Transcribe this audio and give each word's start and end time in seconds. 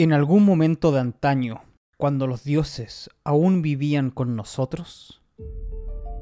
En 0.00 0.12
algún 0.12 0.44
momento 0.44 0.92
de 0.92 1.00
antaño, 1.00 1.62
cuando 1.96 2.28
los 2.28 2.44
dioses 2.44 3.10
aún 3.24 3.62
vivían 3.62 4.10
con 4.10 4.36
nosotros, 4.36 5.24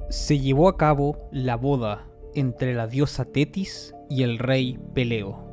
se 0.09 0.39
llevó 0.39 0.71
a 0.71 0.79
cabo 0.79 1.29
la 1.31 1.57
boda 1.57 2.07
entre 2.35 2.73
la 2.73 2.87
diosa 2.87 3.27
Tetis 3.27 3.95
y 4.09 4.23
el 4.23 4.39
rey 4.39 4.79
Peleo. 4.95 5.45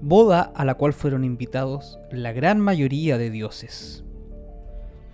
Boda 0.00 0.42
a 0.42 0.64
la 0.64 0.76
cual 0.76 0.92
fueron 0.92 1.24
invitados 1.24 1.98
la 2.12 2.30
gran 2.30 2.60
mayoría 2.60 3.18
de 3.18 3.30
dioses. 3.30 4.04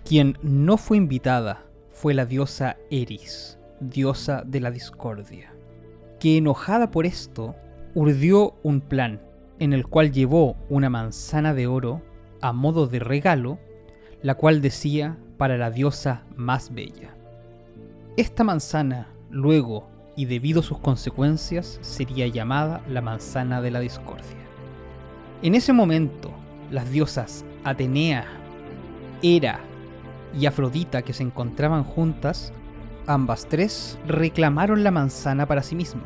Quien 0.05 0.37
no 0.43 0.77
fue 0.77 0.97
invitada 0.97 1.65
fue 1.89 2.13
la 2.13 2.27
diosa 2.27 2.77
Eris, 2.91 3.57
diosa 3.79 4.43
de 4.45 4.59
la 4.59 4.69
discordia, 4.69 5.55
que 6.19 6.37
enojada 6.37 6.91
por 6.91 7.07
esto, 7.07 7.55
urdió 7.95 8.53
un 8.61 8.81
plan 8.81 9.23
en 9.57 9.73
el 9.73 9.87
cual 9.87 10.11
llevó 10.11 10.55
una 10.69 10.91
manzana 10.91 11.55
de 11.55 11.65
oro 11.65 12.03
a 12.41 12.53
modo 12.53 12.87
de 12.87 12.99
regalo, 12.99 13.59
la 14.21 14.35
cual 14.35 14.61
decía 14.61 15.17
para 15.37 15.57
la 15.57 15.71
diosa 15.71 16.23
más 16.35 16.73
bella. 16.73 17.15
Esta 18.17 18.43
manzana, 18.43 19.09
luego, 19.29 19.87
y 20.15 20.25
debido 20.25 20.61
a 20.61 20.63
sus 20.63 20.79
consecuencias, 20.79 21.77
sería 21.81 22.27
llamada 22.27 22.81
la 22.89 23.01
manzana 23.01 23.61
de 23.61 23.71
la 23.71 23.79
discordia. 23.79 24.47
En 25.43 25.53
ese 25.53 25.73
momento, 25.73 26.31
las 26.71 26.89
diosas 26.89 27.45
Atenea, 27.63 28.25
Hera 29.21 29.59
y 30.37 30.45
Afrodita 30.45 31.03
que 31.03 31.13
se 31.13 31.23
encontraban 31.23 31.83
juntas, 31.83 32.51
ambas 33.05 33.47
tres 33.47 33.99
reclamaron 34.07 34.83
la 34.83 34.91
manzana 34.91 35.45
para 35.45 35.63
sí 35.63 35.75
misma. 35.75 36.03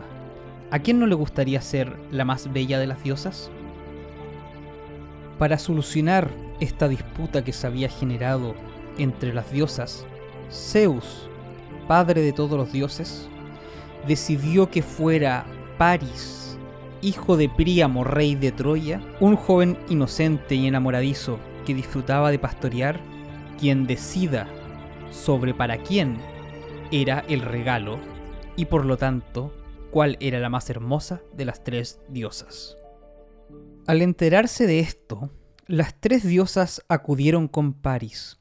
¿A 0.70 0.80
quién 0.80 1.00
no 1.00 1.08
le 1.08 1.16
gustaría 1.16 1.62
ser 1.62 1.98
la 2.12 2.26
más 2.26 2.52
bella 2.52 2.80
de 2.80 2.88
las 2.88 3.04
diosas? 3.04 3.50
Para 5.42 5.58
solucionar 5.58 6.30
esta 6.60 6.88
disputa 6.88 7.44
que 7.44 7.52
se 7.52 7.66
había 7.66 7.90
generado 7.90 8.54
entre 9.00 9.34
las 9.34 9.52
diosas, 9.52 10.06
Zeus, 10.52 11.32
padre 11.88 12.22
de 12.22 12.32
todos 12.32 12.60
los 12.60 12.72
dioses, 12.72 13.28
decidió 14.06 14.70
que 14.70 14.84
fuera 14.84 15.48
Paris, 15.80 16.60
hijo 17.02 17.38
de 17.38 17.50
Príamo, 17.50 18.04
rey 18.04 18.36
de 18.36 18.52
Troya, 18.52 19.02
un 19.20 19.36
joven 19.36 19.80
inocente 19.90 20.54
y 20.54 20.68
enamoradizo 20.68 21.40
que 21.66 21.74
disfrutaba 21.74 22.30
de 22.30 22.38
pastorear, 22.38 23.00
quien 23.60 23.88
decida 23.88 24.48
sobre 25.10 25.56
para 25.56 25.78
quién 25.78 26.20
era 26.92 27.26
el 27.28 27.42
regalo 27.42 27.98
y 28.56 28.66
por 28.66 28.86
lo 28.86 28.96
tanto 28.98 29.52
cuál 29.90 30.18
era 30.20 30.38
la 30.38 30.50
más 30.50 30.70
hermosa 30.70 31.24
de 31.34 31.46
las 31.46 31.64
tres 31.64 32.00
diosas. 32.10 32.78
Al 33.92 34.02
enterarse 34.02 34.68
de 34.68 34.80
esto, 34.80 35.32
las 35.68 36.00
tres 36.00 36.24
diosas 36.24 36.82
acudieron 36.88 37.50
con 37.50 37.74
Paris, 37.74 38.40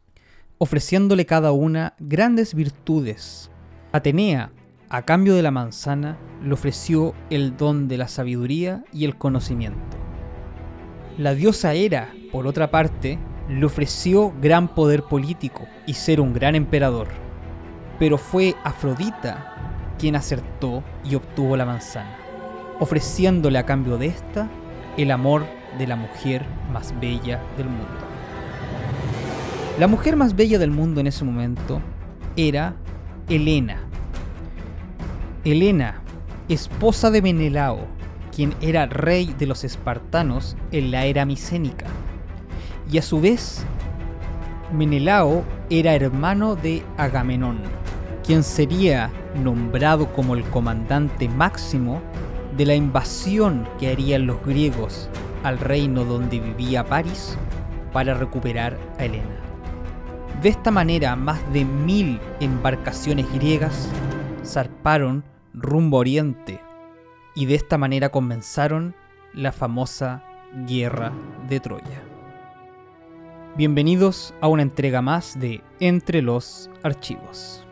ofreciéndole 0.59 1.27
cada 1.27 1.51
una 1.51 1.95
grandes 1.99 2.55
virtudes. 2.55 3.51
Atenea, 3.91 4.53
a 4.89 5.03
cambio 5.03 5.35
de 5.35 5.43
la 5.43 5.51
manzana, 5.51 6.17
le 6.41 6.53
ofreció 6.53 7.15
el 7.31 7.57
don 7.57 7.89
de 7.89 7.99
la 7.99 8.07
sabiduría 8.07 8.85
y 8.93 9.05
el 9.05 9.19
conocimiento. 9.19 9.97
La 11.19 11.35
diosa 11.35 11.75
Hera, 11.75 12.15
por 12.31 12.47
otra 12.47 12.71
parte, 12.71 13.19
le 13.49 13.67
ofreció 13.67 14.33
gran 14.41 14.73
poder 14.73 15.03
político 15.03 15.67
y 15.85 15.95
ser 15.95 16.21
un 16.21 16.33
gran 16.33 16.55
emperador. 16.55 17.09
Pero 17.99 18.19
fue 18.19 18.55
Afrodita 18.63 19.97
quien 19.99 20.15
acertó 20.15 20.85
y 21.03 21.17
obtuvo 21.17 21.57
la 21.57 21.67
manzana, 21.67 22.17
ofreciéndole 22.79 23.59
a 23.59 23.67
cambio 23.67 23.99
de 23.99 24.07
esta 24.07 24.49
el 25.03 25.11
amor 25.11 25.47
de 25.79 25.87
la 25.87 25.97
mujer 25.97 26.45
más 26.71 26.95
bella 27.01 27.41
del 27.57 27.69
mundo. 27.69 27.87
La 29.79 29.87
mujer 29.87 30.15
más 30.15 30.37
bella 30.37 30.59
del 30.59 30.71
mundo 30.71 31.01
en 31.01 31.07
ese 31.07 31.25
momento 31.25 31.81
era 32.37 32.75
Helena. 33.27 33.79
Helena, 35.43 36.03
esposa 36.51 37.11
de 37.11 37.23
Menelao, 37.23 37.87
quien 38.35 38.55
era 38.61 38.85
rey 38.85 39.35
de 39.39 39.47
los 39.47 39.65
espartanos 39.65 40.55
en 40.71 40.91
la 40.91 41.07
era 41.07 41.25
micénica. 41.25 41.87
Y 42.93 42.99
a 42.99 43.03
su 43.03 43.23
vez, 43.23 43.65
Menelao 44.71 45.45
era 45.71 45.95
hermano 45.95 46.57
de 46.57 46.83
Agamenón, 46.99 47.61
quien 48.23 48.43
sería 48.43 49.11
nombrado 49.43 50.13
como 50.13 50.35
el 50.35 50.45
comandante 50.45 51.27
máximo 51.31 52.03
de 52.61 52.67
la 52.67 52.75
invasión 52.75 53.67
que 53.79 53.89
harían 53.89 54.27
los 54.27 54.45
griegos 54.45 55.09
al 55.45 55.59
reino 55.59 56.05
donde 56.05 56.41
vivía 56.41 56.85
París 56.85 57.39
para 57.91 58.13
recuperar 58.13 58.77
a 58.99 59.07
Helena. 59.07 59.41
De 60.43 60.51
esta 60.51 60.71
manera, 60.71 61.17
más 61.17 61.41
de 61.55 61.65
mil 61.65 62.21
embarcaciones 62.39 63.33
griegas 63.33 63.89
zarparon 64.45 65.25
rumbo 65.55 65.97
a 65.97 66.01
Oriente 66.01 66.61
y 67.35 67.47
de 67.47 67.55
esta 67.55 67.79
manera 67.79 68.11
comenzaron 68.11 68.95
la 69.33 69.53
famosa 69.53 70.23
Guerra 70.67 71.15
de 71.49 71.61
Troya. 71.61 72.03
Bienvenidos 73.57 74.35
a 74.43 74.49
una 74.49 74.61
entrega 74.61 75.01
más 75.01 75.41
de 75.41 75.63
Entre 75.79 76.21
los 76.21 76.69
Archivos. 76.83 77.65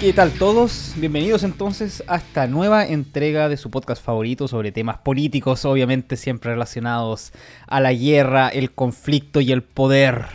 ¿Qué 0.00 0.12
tal 0.12 0.30
todos? 0.30 0.94
Bienvenidos 0.96 1.42
entonces 1.42 2.04
a 2.06 2.18
esta 2.18 2.46
nueva 2.46 2.86
entrega 2.86 3.48
de 3.48 3.56
su 3.56 3.68
podcast 3.68 4.00
favorito 4.00 4.46
sobre 4.46 4.70
temas 4.70 4.98
políticos, 4.98 5.64
obviamente 5.64 6.16
siempre 6.16 6.52
relacionados 6.52 7.32
a 7.66 7.80
la 7.80 7.92
guerra, 7.92 8.48
el 8.48 8.70
conflicto 8.70 9.40
y 9.40 9.50
el 9.50 9.62
poder, 9.64 10.26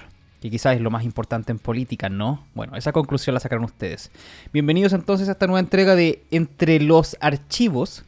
que 0.41 0.49
quizás 0.49 0.75
es 0.75 0.81
lo 0.81 0.91
más 0.91 1.05
importante 1.05 1.53
en 1.53 1.59
política, 1.59 2.09
¿no? 2.09 2.45
Bueno, 2.53 2.75
esa 2.75 2.91
conclusión 2.91 3.35
la 3.35 3.39
sacaron 3.39 3.63
ustedes. 3.63 4.11
Bienvenidos 4.51 4.91
entonces 4.91 5.29
a 5.29 5.31
esta 5.31 5.47
nueva 5.47 5.61
entrega 5.61 5.95
de 5.95 6.25
Entre 6.29 6.81
los 6.81 7.15
Archivos, 7.21 8.03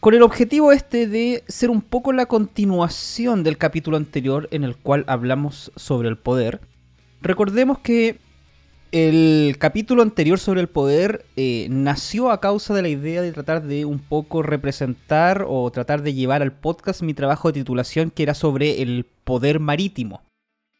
con 0.00 0.12
el 0.12 0.22
objetivo 0.22 0.72
este 0.72 1.06
de 1.06 1.42
ser 1.48 1.70
un 1.70 1.80
poco 1.80 2.12
la 2.12 2.26
continuación 2.26 3.44
del 3.44 3.56
capítulo 3.56 3.96
anterior 3.96 4.46
en 4.50 4.62
el 4.62 4.76
cual 4.76 5.04
hablamos 5.06 5.72
sobre 5.74 6.10
el 6.10 6.18
poder. 6.18 6.60
Recordemos 7.22 7.78
que 7.78 8.25
el 8.92 9.56
capítulo 9.58 10.02
anterior 10.02 10.38
sobre 10.38 10.60
el 10.60 10.68
poder 10.68 11.24
eh, 11.36 11.66
nació 11.70 12.30
a 12.30 12.40
causa 12.40 12.74
de 12.74 12.82
la 12.82 12.88
idea 12.88 13.22
de 13.22 13.32
tratar 13.32 13.62
de 13.62 13.84
un 13.84 13.98
poco 13.98 14.42
representar 14.42 15.44
o 15.48 15.70
tratar 15.70 16.02
de 16.02 16.14
llevar 16.14 16.42
al 16.42 16.52
podcast 16.52 17.02
mi 17.02 17.14
trabajo 17.14 17.48
de 17.48 17.60
titulación 17.60 18.10
que 18.10 18.22
era 18.22 18.34
sobre 18.34 18.82
el 18.82 19.06
poder 19.24 19.60
marítimo. 19.60 20.22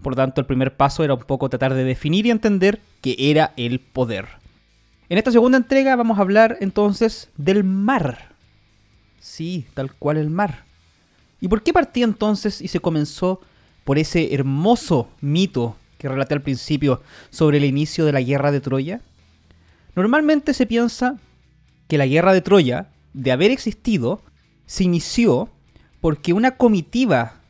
Por 0.02 0.14
tanto, 0.14 0.40
el 0.40 0.46
primer 0.46 0.76
paso 0.76 1.04
era 1.04 1.14
un 1.14 1.20
poco 1.20 1.48
tratar 1.48 1.74
de 1.74 1.84
definir 1.84 2.26
y 2.26 2.30
entender 2.30 2.80
qué 3.00 3.16
era 3.18 3.52
el 3.56 3.80
poder. 3.80 4.26
En 5.08 5.18
esta 5.18 5.30
segunda 5.30 5.58
entrega 5.58 5.96
vamos 5.96 6.18
a 6.18 6.22
hablar 6.22 6.58
entonces 6.60 7.30
del 7.36 7.64
mar. 7.64 8.34
Sí, 9.20 9.66
tal 9.74 9.92
cual 9.94 10.16
el 10.16 10.30
mar. 10.30 10.64
¿Y 11.40 11.48
por 11.48 11.62
qué 11.62 11.72
partía 11.72 12.04
entonces 12.04 12.60
y 12.60 12.68
se 12.68 12.80
comenzó 12.80 13.40
por 13.84 13.98
ese 13.98 14.34
hermoso 14.34 15.08
mito 15.20 15.76
que 15.98 16.08
relaté 16.08 16.34
al 16.34 16.42
principio 16.42 17.02
sobre 17.30 17.58
el 17.58 17.64
inicio 17.64 18.04
de 18.04 18.12
la 18.12 18.20
guerra 18.20 18.52
de 18.52 18.60
Troya? 18.60 19.00
Normalmente 19.94 20.54
se 20.54 20.66
piensa 20.66 21.18
que 21.88 21.98
la 21.98 22.06
guerra 22.06 22.32
de 22.32 22.42
Troya, 22.42 22.88
de 23.14 23.32
haber 23.32 23.50
existido, 23.50 24.20
se 24.66 24.84
inició 24.84 25.48
porque 26.00 26.32
una 26.32 26.52
comitiva 26.52 27.40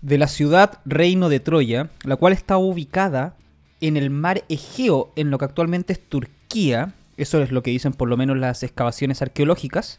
de 0.00 0.18
la 0.18 0.28
ciudad 0.28 0.80
reino 0.84 1.28
de 1.28 1.40
Troya, 1.40 1.90
la 2.04 2.16
cual 2.16 2.32
estaba 2.32 2.58
ubicada 2.58 3.36
en 3.80 3.96
el 3.96 4.10
mar 4.10 4.44
Egeo, 4.48 5.12
en 5.16 5.30
lo 5.30 5.38
que 5.38 5.44
actualmente 5.44 5.92
es 5.92 6.00
Turquía, 6.00 6.94
eso 7.16 7.42
es 7.42 7.52
lo 7.52 7.62
que 7.62 7.70
dicen 7.70 7.92
por 7.92 8.08
lo 8.08 8.16
menos 8.16 8.36
las 8.36 8.62
excavaciones 8.62 9.22
arqueológicas, 9.22 9.98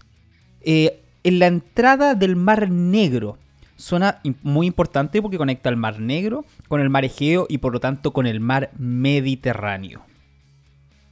eh, 0.62 1.02
en 1.24 1.40
la 1.40 1.48
entrada 1.48 2.16
del 2.16 2.36
mar 2.36 2.70
Negro, 2.70 3.38
zona 3.80 4.22
muy 4.44 4.68
importante 4.68 5.22
porque 5.22 5.38
conecta 5.38 5.70
el 5.70 5.78
Mar 5.78 6.00
Negro 6.00 6.46
con 6.68 6.82
el 6.82 6.90
Mar 6.90 7.06
Egeo 7.06 7.48
y 7.50 7.60
por 7.60 7.74
lo 7.74 7.80
tanto 7.80 8.12
con 8.12 8.28
el 8.28 8.40
Mar 8.40 8.72
Mediterráneo. 8.78 10.02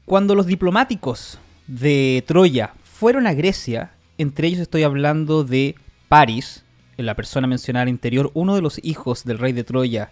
Cuando 0.05 0.35
los 0.35 0.45
diplomáticos 0.45 1.39
de 1.67 2.23
Troya 2.27 2.73
fueron 2.83 3.25
a 3.25 3.33
Grecia, 3.33 3.91
entre 4.17 4.47
ellos 4.47 4.59
estoy 4.59 4.83
hablando 4.83 5.43
de 5.43 5.75
Paris, 6.07 6.63
en 6.97 7.05
la 7.05 7.15
persona 7.15 7.47
mencionada 7.47 7.83
al 7.83 7.89
interior, 7.89 8.31
uno 8.33 8.55
de 8.55 8.61
los 8.61 8.79
hijos 8.83 9.23
del 9.23 9.37
rey 9.37 9.53
de 9.53 9.63
Troya, 9.63 10.11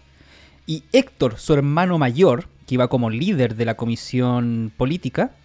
y 0.68 0.84
Héctor, 0.92 1.38
su 1.38 1.54
hermano 1.54 1.98
mayor, 1.98 2.48
que 2.68 2.76
iba 2.76 2.88
como 2.88 3.10
líder 3.10 3.56
de 3.56 3.66
la 3.66 3.76
comisión 3.76 4.72
política, 4.76 5.36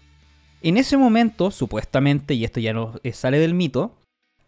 en 0.62 0.76
ese 0.76 0.96
momento, 0.96 1.50
supuestamente, 1.50 2.34
y 2.34 2.44
esto 2.44 2.60
ya 2.60 2.72
no 2.72 2.94
eh, 3.02 3.12
sale 3.12 3.38
del 3.38 3.54
mito, 3.54 3.94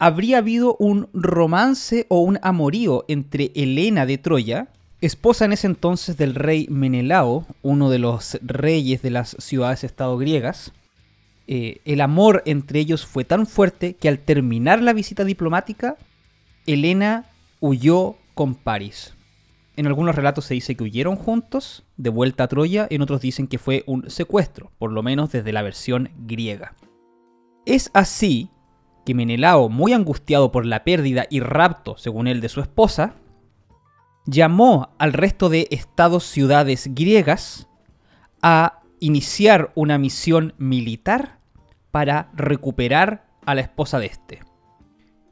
habría 0.02 0.38
habido 0.38 0.74
un 0.80 1.08
romance 1.12 2.06
o 2.08 2.22
un 2.22 2.40
amorío 2.42 3.04
entre 3.06 3.52
Helena 3.54 4.04
de 4.04 4.18
Troya, 4.18 4.66
esposa 5.00 5.44
en 5.44 5.52
ese 5.52 5.68
entonces 5.68 6.16
del 6.16 6.34
rey 6.34 6.66
Menelao, 6.68 7.46
uno 7.62 7.88
de 7.88 8.00
los 8.00 8.36
reyes 8.42 9.00
de 9.02 9.10
las 9.10 9.36
ciudades-estado 9.38 10.18
griegas. 10.18 10.72
Eh, 11.46 11.82
el 11.84 12.00
amor 12.00 12.42
entre 12.46 12.80
ellos 12.80 13.06
fue 13.06 13.24
tan 13.24 13.46
fuerte 13.46 13.94
que 13.94 14.08
al 14.08 14.18
terminar 14.18 14.82
la 14.82 14.92
visita 14.92 15.24
diplomática, 15.24 15.96
Helena 16.66 17.26
huyó 17.60 18.16
con 18.34 18.56
París. 18.56 19.14
En 19.76 19.86
algunos 19.86 20.16
relatos 20.16 20.46
se 20.46 20.54
dice 20.54 20.74
que 20.74 20.82
huyeron 20.82 21.14
juntos, 21.14 21.84
de 21.96 22.10
vuelta 22.10 22.42
a 22.42 22.48
Troya, 22.48 22.88
en 22.90 23.02
otros 23.02 23.20
dicen 23.20 23.46
que 23.46 23.58
fue 23.58 23.84
un 23.86 24.10
secuestro, 24.10 24.72
por 24.80 24.90
lo 24.90 25.04
menos 25.04 25.30
desde 25.30 25.52
la 25.52 25.62
versión 25.62 26.10
griega. 26.26 26.74
Es 27.66 27.88
así 27.94 28.50
que 29.04 29.14
Menelao, 29.14 29.68
muy 29.68 29.92
angustiado 29.92 30.52
por 30.52 30.66
la 30.66 30.84
pérdida 30.84 31.26
y 31.30 31.40
rapto, 31.40 31.96
según 31.96 32.26
él, 32.26 32.40
de 32.40 32.48
su 32.48 32.60
esposa, 32.60 33.14
llamó 34.26 34.90
al 34.98 35.12
resto 35.12 35.48
de 35.48 35.68
estados-ciudades 35.70 36.88
griegas 36.94 37.68
a 38.42 38.82
iniciar 39.00 39.72
una 39.74 39.98
misión 39.98 40.54
militar 40.58 41.38
para 41.90 42.30
recuperar 42.34 43.26
a 43.44 43.54
la 43.54 43.60
esposa 43.60 43.98
de 43.98 44.06
este. 44.06 44.40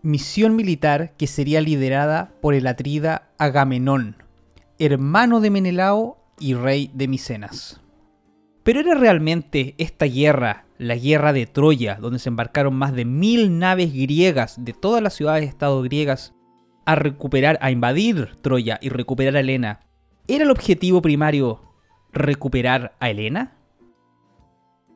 Misión 0.03 0.57
militar 0.57 1.15
que 1.17 1.27
sería 1.27 1.61
liderada 1.61 2.33
por 2.41 2.55
el 2.55 2.67
atrida 2.67 3.31
Agamenón, 3.39 4.17
hermano 4.79 5.41
de 5.41 5.51
Menelao 5.51 6.19
y 6.39 6.55
rey 6.55 6.91
de 6.95 7.07
Micenas. 7.07 7.81
Pero 8.63 8.81
era 8.81 8.95
realmente 8.95 9.75
esta 9.79 10.07
guerra, 10.07 10.65
la 10.81 10.97
guerra 10.97 11.35
de 11.35 11.45
Troya, 11.47 11.99
donde 12.01 12.19
se 12.19 12.31
embarcaron 12.31 12.75
más 12.75 12.95
de 12.95 13.05
mil 13.05 13.59
naves 13.59 13.93
griegas 13.93 14.65
de 14.65 14.73
todas 14.73 15.03
las 15.03 15.13
ciudades-estado 15.13 15.83
griegas 15.83 16.35
a 16.87 16.95
recuperar, 16.95 17.59
a 17.61 17.71
invadir 17.71 18.37
Troya 18.41 18.79
y 18.81 18.89
recuperar 18.89 19.37
a 19.37 19.41
Helena. 19.41 19.81
¿Era 20.27 20.45
el 20.45 20.51
objetivo 20.51 21.03
primario 21.03 21.61
recuperar 22.15 22.97
a 22.99 23.11
Helena? 23.11 23.59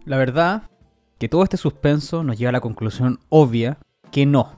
La 0.06 0.16
verdad 0.16 0.70
que 1.18 1.28
todo 1.28 1.42
este 1.42 1.58
suspenso 1.58 2.24
nos 2.24 2.38
lleva 2.38 2.48
a 2.48 2.52
la 2.52 2.60
conclusión 2.62 3.20
obvia 3.28 3.76
que 4.10 4.24
no. 4.24 4.52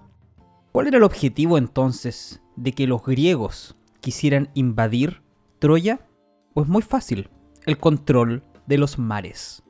¿Cuál 0.70 0.86
era 0.86 0.98
el 0.98 1.02
objetivo 1.02 1.58
entonces 1.58 2.40
de 2.54 2.70
que 2.70 2.86
los 2.86 3.02
griegos 3.02 3.76
quisieran 4.00 4.48
invadir 4.54 5.22
Troya? 5.58 6.06
Pues 6.54 6.68
muy 6.68 6.82
fácil, 6.82 7.30
el 7.64 7.78
control 7.78 8.44
de 8.66 8.78
los 8.78 8.96
mares. 8.96 9.64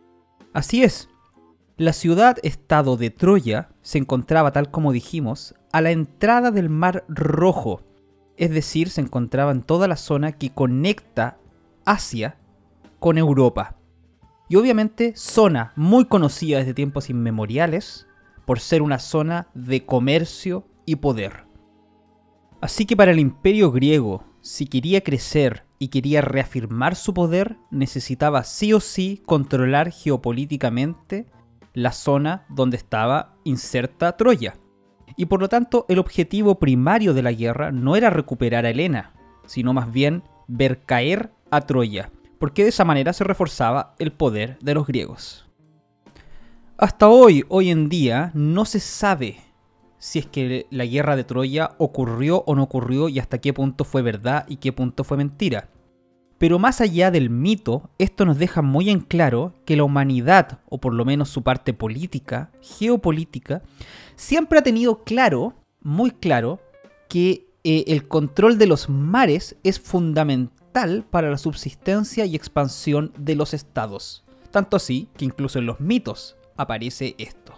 Así 0.53 0.83
es, 0.83 1.09
la 1.79 1.93
ciudad-estado 1.93 2.97
de 2.97 3.11
Troya 3.11 3.69
se 3.83 3.99
encontraba, 3.99 4.51
tal 4.51 4.71
como 4.71 4.93
dijimos, 4.93 5.55
a 5.73 5.83
la 5.83 5.91
entrada 5.91 6.51
del 6.51 6.71
Mar 6.71 7.05
Rojo, 7.07 7.83
es 8.39 8.51
decir, 8.51 8.89
se 8.89 9.03
encontraba 9.03 9.53
en 9.53 9.63
toda 9.63 9.87
la 9.87 9.97
zona 9.97 10.33
que 10.33 10.51
conecta 10.51 11.39
Asia 11.85 12.39
con 12.99 13.19
Europa. 13.19 13.77
Y 14.49 14.57
obviamente 14.57 15.13
zona 15.17 15.73
muy 15.77 16.07
conocida 16.07 16.59
desde 16.59 16.73
tiempos 16.73 17.11
inmemoriales 17.11 18.07
por 18.47 18.61
ser 18.61 18.81
una 18.81 18.99
zona 18.99 19.49
de 19.55 19.85
comercio 19.85 20.67
y 20.87 20.97
poder. 20.97 21.45
Así 22.63 22.87
que 22.87 22.97
para 22.97 23.11
el 23.11 23.19
imperio 23.19 23.71
griego, 23.71 24.25
si 24.41 24.67
quería 24.67 25.03
crecer 25.03 25.65
y 25.79 25.89
quería 25.89 26.23
reafirmar 26.23 26.95
su 26.95 27.13
poder, 27.13 27.59
necesitaba 27.71 28.45
sí 28.45 28.73
o 28.73 28.81
sí 28.81 29.23
controlar 29.27 29.91
geopolíticamente 29.91 31.27
la 31.77 31.93
zona 31.93 32.47
donde 32.49 32.79
estaba 32.79 33.37
inserta 33.45 34.17
Troya. 34.17 34.55
Y 35.15 35.27
por 35.27 35.41
lo 35.41 35.51
tanto 35.51 35.85
el 35.91 35.99
objetivo 35.99 36.59
primario 36.59 37.13
de 37.13 37.23
la 37.23 37.33
guerra 37.33 37.71
no 37.71 37.97
era 37.97 38.09
recuperar 38.09 38.65
a 38.65 38.71
Helena, 38.71 39.13
sino 39.45 39.75
más 39.75 39.93
bien 39.93 40.23
ver 40.49 40.85
caer 40.85 41.33
a 41.51 41.61
Troya, 41.61 42.11
porque 42.39 42.63
de 42.63 42.71
esa 42.71 42.87
manera 42.87 43.13
se 43.13 43.25
reforzaba 43.25 43.95
el 43.99 44.11
poder 44.11 44.59
de 44.63 44.73
los 44.73 44.87
griegos. 44.87 45.47
Hasta 46.79 47.09
hoy, 47.09 47.45
hoy 47.49 47.71
en 47.71 47.91
día, 47.91 48.31
no 48.33 48.65
se 48.65 48.81
sabe 48.81 49.37
si 49.99 50.19
es 50.19 50.27
que 50.27 50.67
la 50.71 50.87
guerra 50.87 51.15
de 51.15 51.25
Troya 51.25 51.73
ocurrió 51.77 52.43
o 52.47 52.55
no 52.55 52.63
ocurrió 52.63 53.11
y 53.11 53.19
hasta 53.19 53.39
qué 53.39 53.53
punto 53.53 53.85
fue 53.85 54.01
verdad 54.01 54.47
y 54.49 54.57
qué 54.57 54.73
punto 54.73 55.05
fue 55.05 55.19
mentira. 55.19 55.69
Pero 56.39 56.59
más 56.59 56.81
allá 56.81 57.11
del 57.11 57.31
mito, 57.31 57.91
esto 57.99 58.25
nos 58.25 58.39
deja 58.39 58.61
muy 58.61 58.91
en 58.91 59.01
claro 59.01 59.55
que 59.65 59.77
la 59.77 59.85
humanidad, 59.85 60.61
o 60.69 60.79
por 60.79 60.93
lo 60.93 61.05
menos 61.05 61.31
su 61.31 61.43
parte 61.43 61.73
política, 61.73 62.51
geopolítica, 62.61 63.63
siempre 64.17 64.59
ha 64.59 64.63
tenido 64.63 65.03
claro, 65.05 65.55
muy 65.81 66.11
claro, 66.11 66.61
que 67.09 67.47
eh, 67.65 67.85
el 67.89 68.07
control 68.07 68.59
de 68.59 68.67
los 68.67 68.89
mares 68.89 69.57
es 69.63 69.81
fundamental 69.81 71.05
para 71.11 71.31
la 71.31 71.39
subsistencia 71.39 72.27
y 72.27 72.37
expansión 72.37 73.13
de 73.19 73.35
los 73.35 73.55
estados. 73.55 74.25
Tanto 74.51 74.77
así 74.77 75.09
que 75.17 75.25
incluso 75.25 75.59
en 75.59 75.67
los 75.67 75.81
mitos 75.81 76.37
aparece 76.57 77.15
esto. 77.19 77.55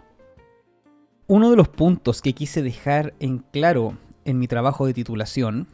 Uno 1.27 1.51
de 1.51 1.57
los 1.57 1.69
puntos 1.69 2.23
que 2.23 2.33
quise 2.33 2.63
dejar 2.63 3.15
en 3.19 3.39
claro 3.39 3.99
en 4.25 4.39
mi 4.39 4.47
trabajo 4.47 4.87
de 4.87 4.95
titulación 4.95 5.67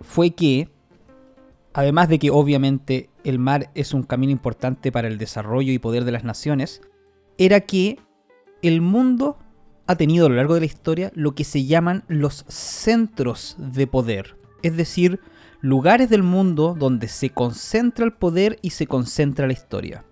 fue 0.00 0.30
que, 0.30 0.68
además 1.76 2.08
de 2.08 2.18
que 2.18 2.30
obviamente 2.30 3.10
el 3.22 3.38
mar 3.38 3.70
es 3.74 3.92
un 3.92 4.02
camino 4.02 4.32
importante 4.32 4.90
para 4.90 5.08
el 5.08 5.18
desarrollo 5.18 5.74
y 5.74 5.78
poder 5.78 6.06
de 6.06 6.12
las 6.12 6.24
naciones, 6.24 6.80
era 7.36 7.60
que 7.60 7.98
el 8.62 8.80
mundo 8.80 9.36
ha 9.86 9.94
tenido 9.96 10.24
a 10.24 10.28
lo 10.30 10.36
largo 10.36 10.54
de 10.54 10.60
la 10.60 10.66
historia 10.66 11.12
lo 11.14 11.34
que 11.34 11.44
se 11.44 11.66
llaman 11.66 12.02
los 12.08 12.46
centros 12.48 13.56
de 13.58 13.86
poder, 13.86 14.38
es 14.62 14.74
decir, 14.74 15.20
lugares 15.60 16.08
del 16.08 16.22
mundo 16.22 16.74
donde 16.78 17.08
se 17.08 17.28
concentra 17.28 18.06
el 18.06 18.14
poder 18.14 18.58
y 18.62 18.70
se 18.70 18.86
concentra 18.86 19.46
la 19.46 19.52
historia. 19.52 20.06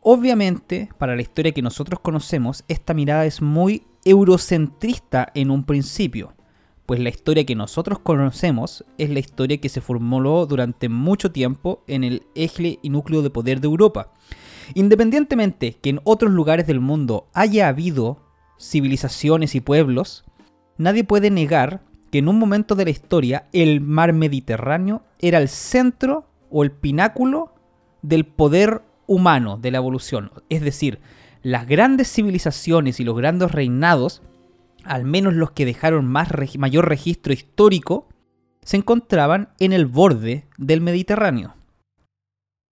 Obviamente, 0.00 0.88
para 0.96 1.14
la 1.14 1.20
historia 1.20 1.52
que 1.52 1.60
nosotros 1.60 2.00
conocemos, 2.00 2.64
esta 2.68 2.94
mirada 2.94 3.26
es 3.26 3.42
muy 3.42 3.86
eurocentrista 4.06 5.30
en 5.34 5.50
un 5.50 5.64
principio, 5.64 6.32
pues 6.86 7.00
la 7.00 7.08
historia 7.08 7.44
que 7.44 7.56
nosotros 7.56 7.98
conocemos 7.98 8.84
es 8.96 9.10
la 9.10 9.18
historia 9.18 9.60
que 9.60 9.68
se 9.68 9.80
formuló 9.80 10.46
durante 10.46 10.88
mucho 10.88 11.32
tiempo 11.32 11.82
en 11.88 12.04
el 12.04 12.22
eje 12.34 12.78
y 12.80 12.90
núcleo 12.90 13.22
de 13.22 13.30
poder 13.30 13.60
de 13.60 13.66
Europa. 13.66 14.12
Independientemente 14.74 15.74
que 15.74 15.90
en 15.90 16.00
otros 16.04 16.32
lugares 16.32 16.66
del 16.66 16.80
mundo 16.80 17.28
haya 17.34 17.68
habido 17.68 18.18
civilizaciones 18.58 19.54
y 19.54 19.60
pueblos, 19.60 20.24
nadie 20.78 21.04
puede 21.04 21.30
negar 21.30 21.82
que 22.10 22.18
en 22.18 22.28
un 22.28 22.38
momento 22.38 22.74
de 22.74 22.84
la 22.84 22.90
historia 22.90 23.48
el 23.52 23.80
mar 23.80 24.12
Mediterráneo 24.12 25.02
era 25.18 25.38
el 25.38 25.48
centro 25.48 26.26
o 26.50 26.62
el 26.62 26.70
pináculo 26.70 27.52
del 28.02 28.24
poder 28.24 28.82
humano, 29.06 29.58
de 29.58 29.70
la 29.70 29.78
evolución. 29.78 30.30
Es 30.48 30.62
decir, 30.62 31.00
las 31.42 31.66
grandes 31.66 32.12
civilizaciones 32.12 33.00
y 33.00 33.04
los 33.04 33.16
grandes 33.16 33.52
reinados, 33.52 34.22
al 34.88 35.04
menos 35.04 35.34
los 35.34 35.52
que 35.52 35.64
dejaron 35.64 36.06
más 36.06 36.28
mayor 36.58 36.88
registro 36.88 37.32
histórico, 37.32 38.08
se 38.62 38.76
encontraban 38.76 39.50
en 39.58 39.72
el 39.72 39.86
borde 39.86 40.46
del 40.58 40.80
Mediterráneo. 40.80 41.54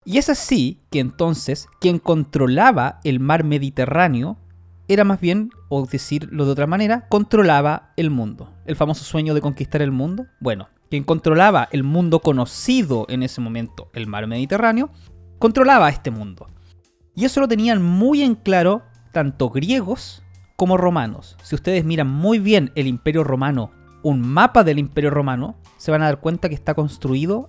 Y 0.05 0.19
es 0.19 0.29
así 0.29 0.81
que 0.91 1.01
entonces 1.01 1.69
quien 1.81 1.99
controlaba 1.99 3.01
el 3.05 3.21
mar 3.21 3.45
Mediterráneo 3.45 4.39
era 4.89 5.05
más 5.05 5.21
bien, 5.21 5.51
o 5.69 5.87
decirlo 5.87 6.45
de 6.45 6.51
otra 6.53 6.67
manera, 6.67 7.07
controlaba 7.09 7.93
el 7.97 8.11
mundo. 8.11 8.53
El 8.67 8.77
famoso 8.77 9.05
sueño 9.05 9.35
de 9.35 9.41
conquistar 9.41 9.83
el 9.83 9.93
mundo. 9.93 10.27
Bueno, 10.41 10.69
quien 10.91 11.05
controlaba 11.05 11.69
el 11.71 11.85
mundo 11.85 12.21
conocido 12.21 13.07
en 13.09 13.23
ese 13.23 13.41
momento, 13.41 13.89
el 13.93 14.09
mar 14.09 14.27
Mediterráneo, 14.27 14.91
controlaba 15.39 15.91
este 15.91 16.11
mundo. 16.11 16.49
Y 17.15 17.25
eso 17.25 17.41
lo 17.41 17.47
tenían 17.47 17.83
muy 17.83 18.23
en 18.23 18.35
claro 18.35 18.83
tanto 19.13 19.51
griegos 19.51 20.23
como 20.61 20.77
romanos. 20.77 21.39
Si 21.43 21.55
ustedes 21.55 21.87
miran 21.87 22.09
muy 22.09 22.39
bien 22.39 22.71
el 22.75 22.87
Imperio 22.87 23.25
Romano, 23.25 23.71
un 24.03 24.21
mapa 24.21 24.63
del 24.63 24.79
Imperio 24.79 25.09
Romano, 25.09 25.57
se 25.79 25.91
van 25.91 26.03
a 26.03 26.05
dar 26.05 26.21
cuenta 26.21 26.51
que 26.51 26.55
está 26.55 26.75
construido 26.75 27.49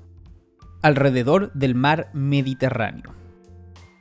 alrededor 0.81 1.51
del 1.51 1.75
mar 1.75 2.09
Mediterráneo. 2.13 3.11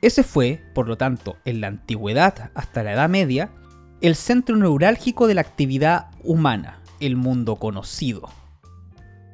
Ese 0.01 0.23
fue, 0.23 0.63
por 0.73 0.87
lo 0.87 0.95
tanto, 0.95 1.35
en 1.43 1.59
la 1.59 1.67
antigüedad 1.67 2.51
hasta 2.55 2.83
la 2.83 2.93
Edad 2.93 3.09
Media, 3.09 3.51
el 3.99 4.15
centro 4.15 4.55
neurálgico 4.55 5.27
de 5.27 5.33
la 5.33 5.41
actividad 5.41 6.11
humana, 6.23 6.79
el 7.01 7.17
mundo 7.17 7.57
conocido. 7.57 8.29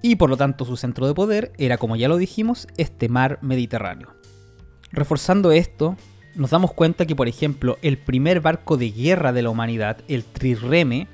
Y 0.02 0.16
por 0.16 0.32
lo 0.32 0.38
tanto 0.38 0.66
su 0.66 0.76
centro 0.76 1.06
de 1.06 1.14
poder 1.14 1.54
era, 1.60 1.78
como 1.78 1.96
ya 1.96 2.08
lo 2.08 2.18
dijimos, 2.18 2.68
este 2.78 3.10
mar 3.10 3.38
Mediterráneo. 3.44 4.16
Reforzando 4.92 5.52
esto, 5.52 5.98
nos 6.38 6.52
damos 6.52 6.72
cuenta 6.72 7.06
que, 7.08 7.16
por 7.16 7.28
ejemplo, 7.28 7.78
el 7.82 7.98
primer 7.98 8.42
barco 8.42 8.78
de 8.78 8.92
guerra 8.92 9.34
de 9.34 9.42
la 9.42 9.50
humanidad, 9.50 9.98
el 10.08 10.24
trireme, 10.24 11.08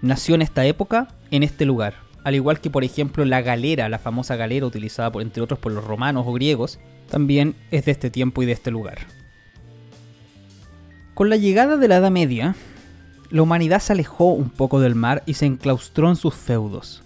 nació 0.00 0.34
en 0.34 0.42
esta 0.42 0.64
época, 0.64 1.08
en 1.30 1.42
este 1.42 1.66
lugar. 1.66 1.94
Al 2.24 2.34
igual 2.34 2.60
que, 2.60 2.70
por 2.70 2.82
ejemplo, 2.82 3.24
la 3.26 3.42
galera, 3.42 3.90
la 3.90 3.98
famosa 3.98 4.36
galera 4.36 4.66
utilizada, 4.66 5.12
por, 5.12 5.22
entre 5.22 5.42
otros, 5.42 5.58
por 5.60 5.72
los 5.72 5.84
romanos 5.84 6.24
o 6.26 6.32
griegos, 6.32 6.80
también 7.10 7.54
es 7.70 7.84
de 7.84 7.92
este 7.92 8.10
tiempo 8.10 8.42
y 8.42 8.46
de 8.46 8.52
este 8.52 8.70
lugar. 8.70 8.98
Con 11.12 11.28
la 11.28 11.36
llegada 11.36 11.76
de 11.76 11.88
la 11.88 11.96
Edad 11.96 12.10
Media, 12.10 12.56
la 13.28 13.42
humanidad 13.42 13.80
se 13.80 13.92
alejó 13.92 14.32
un 14.32 14.48
poco 14.48 14.80
del 14.80 14.94
mar 14.94 15.22
y 15.26 15.34
se 15.34 15.44
enclaustró 15.44 16.08
en 16.08 16.16
sus 16.16 16.34
feudos. 16.34 17.02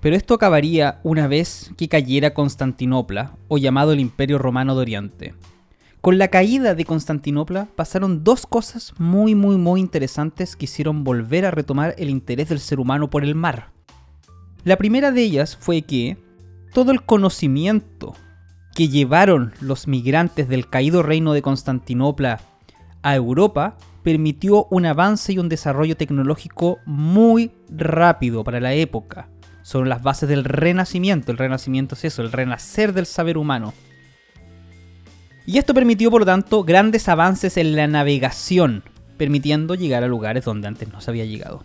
Pero 0.00 0.16
esto 0.16 0.34
acabaría 0.34 0.98
una 1.04 1.28
vez 1.28 1.70
que 1.76 1.88
cayera 1.88 2.34
Constantinopla, 2.34 3.36
o 3.46 3.58
llamado 3.58 3.92
el 3.92 4.00
Imperio 4.00 4.38
Romano 4.38 4.74
de 4.74 4.80
Oriente. 4.80 5.34
Con 6.00 6.16
la 6.16 6.28
caída 6.28 6.74
de 6.74 6.84
Constantinopla 6.84 7.68
pasaron 7.74 8.22
dos 8.22 8.46
cosas 8.46 8.94
muy 8.98 9.34
muy 9.34 9.56
muy 9.56 9.80
interesantes 9.80 10.54
que 10.54 10.66
hicieron 10.66 11.02
volver 11.02 11.44
a 11.44 11.50
retomar 11.50 11.94
el 11.98 12.08
interés 12.08 12.48
del 12.48 12.60
ser 12.60 12.78
humano 12.78 13.10
por 13.10 13.24
el 13.24 13.34
mar. 13.34 13.72
La 14.64 14.76
primera 14.76 15.10
de 15.10 15.22
ellas 15.22 15.56
fue 15.56 15.82
que 15.82 16.16
todo 16.72 16.92
el 16.92 17.02
conocimiento 17.02 18.14
que 18.74 18.88
llevaron 18.88 19.52
los 19.60 19.88
migrantes 19.88 20.48
del 20.48 20.68
caído 20.68 21.02
reino 21.02 21.32
de 21.32 21.42
Constantinopla 21.42 22.40
a 23.02 23.16
Europa 23.16 23.76
permitió 24.04 24.66
un 24.70 24.86
avance 24.86 25.32
y 25.32 25.38
un 25.38 25.48
desarrollo 25.48 25.96
tecnológico 25.96 26.78
muy 26.86 27.50
rápido 27.68 28.44
para 28.44 28.60
la 28.60 28.72
época. 28.74 29.28
Son 29.62 29.88
las 29.88 30.02
bases 30.02 30.28
del 30.28 30.44
renacimiento. 30.44 31.32
El 31.32 31.38
renacimiento 31.38 31.94
es 31.94 32.04
eso, 32.04 32.22
el 32.22 32.30
renacer 32.30 32.92
del 32.92 33.06
saber 33.06 33.36
humano. 33.36 33.74
Y 35.48 35.56
esto 35.56 35.72
permitió, 35.72 36.10
por 36.10 36.20
lo 36.20 36.26
tanto, 36.26 36.62
grandes 36.62 37.08
avances 37.08 37.56
en 37.56 37.74
la 37.74 37.86
navegación, 37.86 38.82
permitiendo 39.16 39.74
llegar 39.74 40.04
a 40.04 40.06
lugares 40.06 40.44
donde 40.44 40.68
antes 40.68 40.92
no 40.92 41.00
se 41.00 41.10
había 41.10 41.24
llegado. 41.24 41.64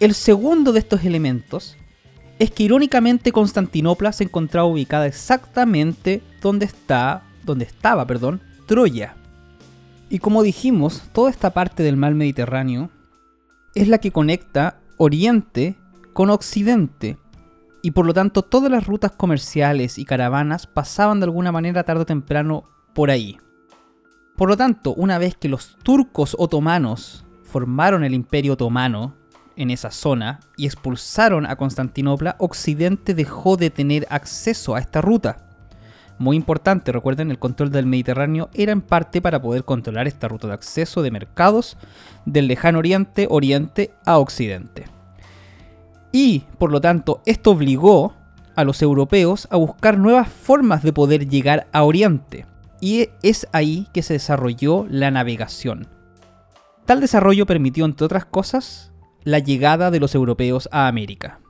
El 0.00 0.14
segundo 0.14 0.72
de 0.72 0.78
estos 0.78 1.04
elementos 1.04 1.76
es 2.38 2.50
que 2.50 2.62
irónicamente 2.62 3.30
Constantinopla 3.30 4.10
se 4.12 4.24
encontraba 4.24 4.66
ubicada 4.66 5.06
exactamente 5.06 6.22
donde 6.40 6.64
está, 6.64 7.24
donde 7.44 7.66
estaba, 7.66 8.06
perdón, 8.06 8.40
Troya. 8.64 9.16
Y 10.08 10.18
como 10.18 10.42
dijimos, 10.42 11.02
toda 11.12 11.28
esta 11.28 11.50
parte 11.50 11.82
del 11.82 11.98
mar 11.98 12.14
Mediterráneo 12.14 12.88
es 13.74 13.86
la 13.86 13.98
que 13.98 14.12
conecta 14.12 14.78
Oriente 14.96 15.76
con 16.14 16.30
Occidente. 16.30 17.18
Y 17.82 17.90
por 17.90 18.06
lo 18.06 18.14
tanto 18.14 18.40
todas 18.40 18.70
las 18.70 18.86
rutas 18.86 19.12
comerciales 19.12 19.98
y 19.98 20.06
caravanas 20.06 20.66
pasaban 20.66 21.20
de 21.20 21.24
alguna 21.24 21.52
manera 21.52 21.82
tarde 21.82 22.00
o 22.00 22.06
temprano 22.06 22.70
por 22.94 23.10
ahí. 23.10 23.38
Por 24.36 24.48
lo 24.48 24.56
tanto, 24.56 24.94
una 24.94 25.18
vez 25.18 25.36
que 25.36 25.48
los 25.48 25.76
turcos 25.82 26.34
otomanos 26.38 27.24
formaron 27.42 28.02
el 28.04 28.14
imperio 28.14 28.54
otomano, 28.54 29.14
en 29.56 29.70
esa 29.70 29.90
zona 29.90 30.40
y 30.56 30.66
expulsaron 30.66 31.46
a 31.46 31.56
Constantinopla, 31.56 32.36
Occidente 32.38 33.14
dejó 33.14 33.56
de 33.56 33.70
tener 33.70 34.06
acceso 34.10 34.74
a 34.74 34.80
esta 34.80 35.00
ruta. 35.00 35.48
Muy 36.18 36.36
importante, 36.36 36.92
recuerden, 36.92 37.30
el 37.30 37.38
control 37.38 37.70
del 37.70 37.86
Mediterráneo 37.86 38.48
era 38.54 38.72
en 38.72 38.80
parte 38.80 39.20
para 39.20 39.42
poder 39.42 39.64
controlar 39.64 40.06
esta 40.06 40.28
ruta 40.28 40.46
de 40.46 40.54
acceso 40.54 41.02
de 41.02 41.10
mercados 41.10 41.76
del 42.24 42.46
lejano 42.46 42.78
oriente, 42.78 43.26
oriente 43.28 43.92
a 44.06 44.18
occidente. 44.18 44.84
Y, 46.12 46.44
por 46.58 46.70
lo 46.70 46.80
tanto, 46.80 47.20
esto 47.26 47.50
obligó 47.50 48.14
a 48.54 48.62
los 48.62 48.80
europeos 48.82 49.48
a 49.50 49.56
buscar 49.56 49.98
nuevas 49.98 50.28
formas 50.28 50.84
de 50.84 50.92
poder 50.92 51.28
llegar 51.28 51.66
a 51.72 51.82
oriente. 51.82 52.46
Y 52.84 53.08
es 53.22 53.48
ahí 53.52 53.88
que 53.94 54.02
se 54.02 54.12
desarrolló 54.12 54.86
la 54.90 55.10
navegación. 55.10 55.88
Tal 56.84 57.00
desarrollo 57.00 57.46
permitió, 57.46 57.86
entre 57.86 58.04
otras 58.04 58.26
cosas, 58.26 58.92
la 59.22 59.38
llegada 59.38 59.90
de 59.90 60.00
los 60.00 60.14
europeos 60.14 60.68
a 60.70 60.86
América. 60.86 61.40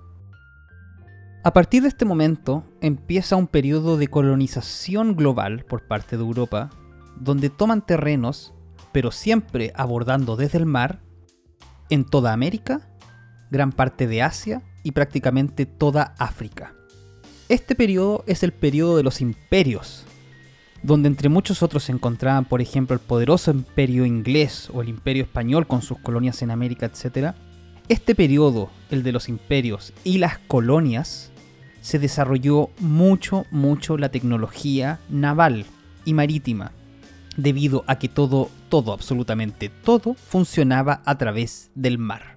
A 1.42 1.52
partir 1.52 1.82
de 1.82 1.88
este 1.88 2.04
momento 2.04 2.62
empieza 2.80 3.34
un 3.34 3.48
periodo 3.48 3.96
de 3.96 4.06
colonización 4.06 5.16
global 5.16 5.64
por 5.64 5.88
parte 5.88 6.16
de 6.16 6.22
Europa, 6.22 6.70
donde 7.18 7.50
toman 7.50 7.84
terrenos, 7.84 8.54
pero 8.92 9.10
siempre 9.10 9.72
abordando 9.74 10.36
desde 10.36 10.58
el 10.58 10.66
mar, 10.66 11.00
en 11.90 12.04
toda 12.04 12.32
América, 12.32 12.96
gran 13.50 13.72
parte 13.72 14.06
de 14.06 14.22
Asia 14.22 14.62
y 14.84 14.92
prácticamente 14.92 15.66
toda 15.66 16.14
África. 16.16 16.76
Este 17.48 17.74
periodo 17.74 18.22
es 18.28 18.44
el 18.44 18.52
periodo 18.52 18.96
de 18.96 19.02
los 19.02 19.20
imperios, 19.20 20.06
donde 20.84 21.08
entre 21.08 21.30
muchos 21.30 21.62
otros 21.62 21.84
se 21.84 21.92
encontraban, 21.92 22.44
por 22.44 22.60
ejemplo, 22.60 22.94
el 22.94 23.00
poderoso 23.00 23.50
imperio 23.50 24.04
inglés 24.04 24.68
o 24.72 24.82
el 24.82 24.90
imperio 24.90 25.22
español 25.22 25.66
con 25.66 25.80
sus 25.80 25.98
colonias 25.98 26.42
en 26.42 26.50
América, 26.50 26.86
etc., 26.86 27.34
este 27.88 28.14
periodo, 28.14 28.70
el 28.90 29.02
de 29.02 29.12
los 29.12 29.30
imperios 29.30 29.94
y 30.04 30.18
las 30.18 30.38
colonias, 30.38 31.32
se 31.80 31.98
desarrolló 31.98 32.68
mucho, 32.80 33.46
mucho 33.50 33.96
la 33.96 34.10
tecnología 34.10 35.00
naval 35.08 35.64
y 36.04 36.12
marítima, 36.12 36.72
debido 37.38 37.84
a 37.86 37.98
que 37.98 38.08
todo, 38.08 38.50
todo, 38.68 38.92
absolutamente 38.92 39.70
todo, 39.70 40.14
funcionaba 40.14 41.02
a 41.06 41.16
través 41.16 41.70
del 41.74 41.96
mar. 41.96 42.36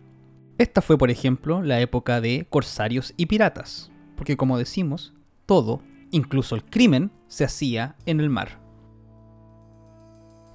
Esta 0.58 0.82
fue, 0.82 0.98
por 0.98 1.12
ejemplo, 1.12 1.62
la 1.62 1.82
época 1.82 2.22
de 2.22 2.48
corsarios 2.50 3.13
y 3.18 3.25
piratas, 3.25 3.92
porque 4.16 4.38
como 4.38 4.58
decimos, 4.58 5.13
todo, 5.46 5.82
incluso 6.11 6.55
el 6.55 6.63
crimen, 6.63 7.11
se 7.27 7.43
hacía 7.43 7.95
en 8.05 8.19
el 8.19 8.29
mar. 8.29 8.59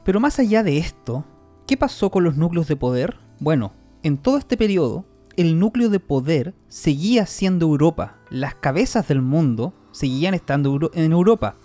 Pero 0.05 0.21
más 0.21 0.39
allá 0.39 0.63
de 0.63 0.79
esto, 0.79 1.25
¿qué 1.67 1.77
pasó 1.77 2.11
con 2.11 2.25
los 2.25 2.37
núcleos 2.37 2.67
de 2.69 2.77
poder? 2.77 3.19
Bueno, 3.39 3.73
en 4.03 4.19
todo 4.19 4.39
este 4.39 4.57
periodo, 4.57 5.05
el 5.37 5.59
núcleo 5.59 5.89
de 5.89 6.01
poder 6.01 6.55
seguía 6.69 7.27
siendo 7.27 7.67
Europa, 7.67 8.19
las 8.31 8.55
cabezas 8.55 9.09
del 9.09 9.23
mundo 9.23 9.73
seguían 9.93 10.35
estando 10.35 10.91
en 10.95 11.13
Europa, 11.13 11.57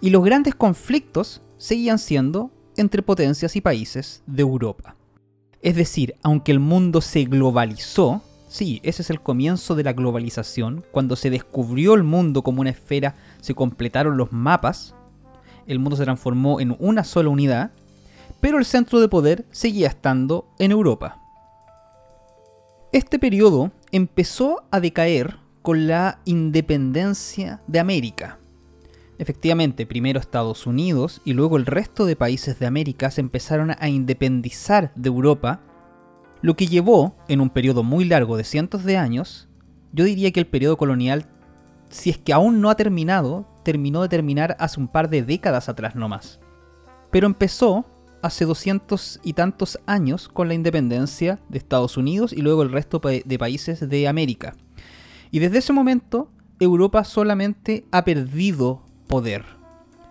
y 0.00 0.10
los 0.10 0.24
grandes 0.24 0.54
conflictos 0.54 1.42
seguían 1.58 1.98
siendo 1.98 2.50
entre 2.76 3.02
potencias 3.02 3.56
y 3.56 3.60
países 3.60 4.22
de 4.26 4.42
Europa. 4.42 4.96
Es 5.60 5.76
decir, 5.76 6.16
aunque 6.22 6.52
el 6.52 6.58
mundo 6.58 7.00
se 7.00 7.24
globalizó, 7.24 8.22
sí, 8.52 8.80
ese 8.84 9.02
es 9.02 9.10
el 9.10 9.20
comienzo 9.20 9.74
de 9.74 9.82
la 9.82 9.94
globalización, 9.94 10.84
cuando 10.92 11.16
se 11.16 11.30
descubrió 11.30 11.94
el 11.94 12.02
mundo 12.02 12.42
como 12.42 12.60
una 12.60 12.70
esfera, 12.70 13.14
se 13.40 13.54
completaron 13.54 14.18
los 14.18 14.30
mapas, 14.30 14.94
el 15.66 15.78
mundo 15.78 15.96
se 15.96 16.04
transformó 16.04 16.60
en 16.60 16.76
una 16.78 17.02
sola 17.02 17.30
unidad, 17.30 17.72
pero 18.40 18.58
el 18.58 18.66
centro 18.66 19.00
de 19.00 19.08
poder 19.08 19.46
seguía 19.52 19.88
estando 19.88 20.48
en 20.58 20.70
Europa. 20.70 21.18
Este 22.92 23.18
periodo 23.18 23.72
empezó 23.90 24.64
a 24.70 24.80
decaer 24.80 25.38
con 25.62 25.86
la 25.86 26.20
independencia 26.26 27.62
de 27.66 27.80
América. 27.80 28.38
Efectivamente, 29.18 29.86
primero 29.86 30.20
Estados 30.20 30.66
Unidos 30.66 31.22
y 31.24 31.32
luego 31.32 31.56
el 31.56 31.64
resto 31.64 32.04
de 32.04 32.16
países 32.16 32.58
de 32.58 32.66
América 32.66 33.10
se 33.10 33.22
empezaron 33.22 33.74
a 33.78 33.88
independizar 33.88 34.92
de 34.94 35.08
Europa, 35.08 35.60
lo 36.42 36.54
que 36.54 36.66
llevó, 36.66 37.16
en 37.28 37.40
un 37.40 37.50
periodo 37.50 37.82
muy 37.82 38.04
largo 38.04 38.36
de 38.36 38.44
cientos 38.44 38.84
de 38.84 38.96
años, 38.96 39.48
yo 39.92 40.04
diría 40.04 40.32
que 40.32 40.40
el 40.40 40.46
periodo 40.46 40.76
colonial, 40.76 41.26
si 41.88 42.10
es 42.10 42.18
que 42.18 42.32
aún 42.32 42.60
no 42.60 42.68
ha 42.68 42.74
terminado, 42.74 43.46
terminó 43.62 44.02
de 44.02 44.08
terminar 44.08 44.56
hace 44.58 44.80
un 44.80 44.88
par 44.88 45.08
de 45.08 45.22
décadas 45.22 45.68
atrás 45.68 45.94
nomás. 45.94 46.40
Pero 47.10 47.26
empezó 47.26 47.86
hace 48.22 48.44
doscientos 48.44 49.20
y 49.22 49.34
tantos 49.34 49.78
años 49.86 50.28
con 50.28 50.48
la 50.48 50.54
independencia 50.54 51.40
de 51.48 51.58
Estados 51.58 51.96
Unidos 51.96 52.32
y 52.32 52.42
luego 52.42 52.62
el 52.62 52.72
resto 52.72 53.00
de 53.00 53.38
países 53.38 53.88
de 53.88 54.08
América. 54.08 54.54
Y 55.30 55.38
desde 55.38 55.58
ese 55.58 55.72
momento, 55.72 56.30
Europa 56.60 57.04
solamente 57.04 57.84
ha 57.90 58.04
perdido 58.04 58.82
poder. 59.06 59.44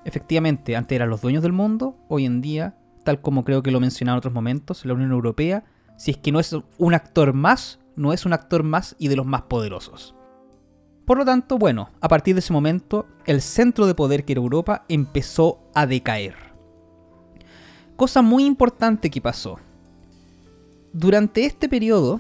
Efectivamente, 0.06 0.76
antes 0.76 0.96
eran 0.96 1.10
los 1.10 1.22
dueños 1.22 1.44
del 1.44 1.54
mundo, 1.54 1.96
hoy 2.08 2.26
en 2.26 2.42
día, 2.42 2.76
tal 3.04 3.22
como 3.22 3.44
creo 3.44 3.64
que 3.64 3.72
lo 3.72 3.80
mencionaba 3.80 4.16
en 4.16 4.20
otros 4.20 4.34
momentos, 4.34 4.86
la 4.86 4.94
Unión 4.94 5.12
Europea, 5.12 5.64
si 6.02 6.12
es 6.12 6.18
que 6.18 6.32
no 6.32 6.40
es 6.40 6.56
un 6.80 6.94
actor 6.94 7.34
más, 7.34 7.80
no 7.96 8.12
es 8.12 8.26
un 8.26 8.34
actor 8.34 8.64
más 8.64 8.96
y 8.98 9.08
de 9.08 9.16
los 9.16 9.26
más 9.28 9.44
poderosos. 9.44 10.16
Por 11.06 11.18
lo 11.20 11.26
tanto, 11.26 11.58
bueno, 11.58 11.90
a 12.02 12.08
partir 12.08 12.34
de 12.34 12.40
ese 12.40 12.54
momento, 12.54 13.06
el 13.26 13.42
centro 13.42 13.86
de 13.86 13.94
poder 13.94 14.26
que 14.26 14.34
era 14.34 14.42
Europa 14.42 14.86
empezó 14.88 15.60
a 15.76 15.86
decaer 15.86 16.52
cosa 18.02 18.24
muy 18.24 18.46
importante 18.46 19.12
que 19.12 19.22
pasó. 19.22 19.60
Durante 20.92 21.46
este 21.46 21.70
periodo, 21.70 22.20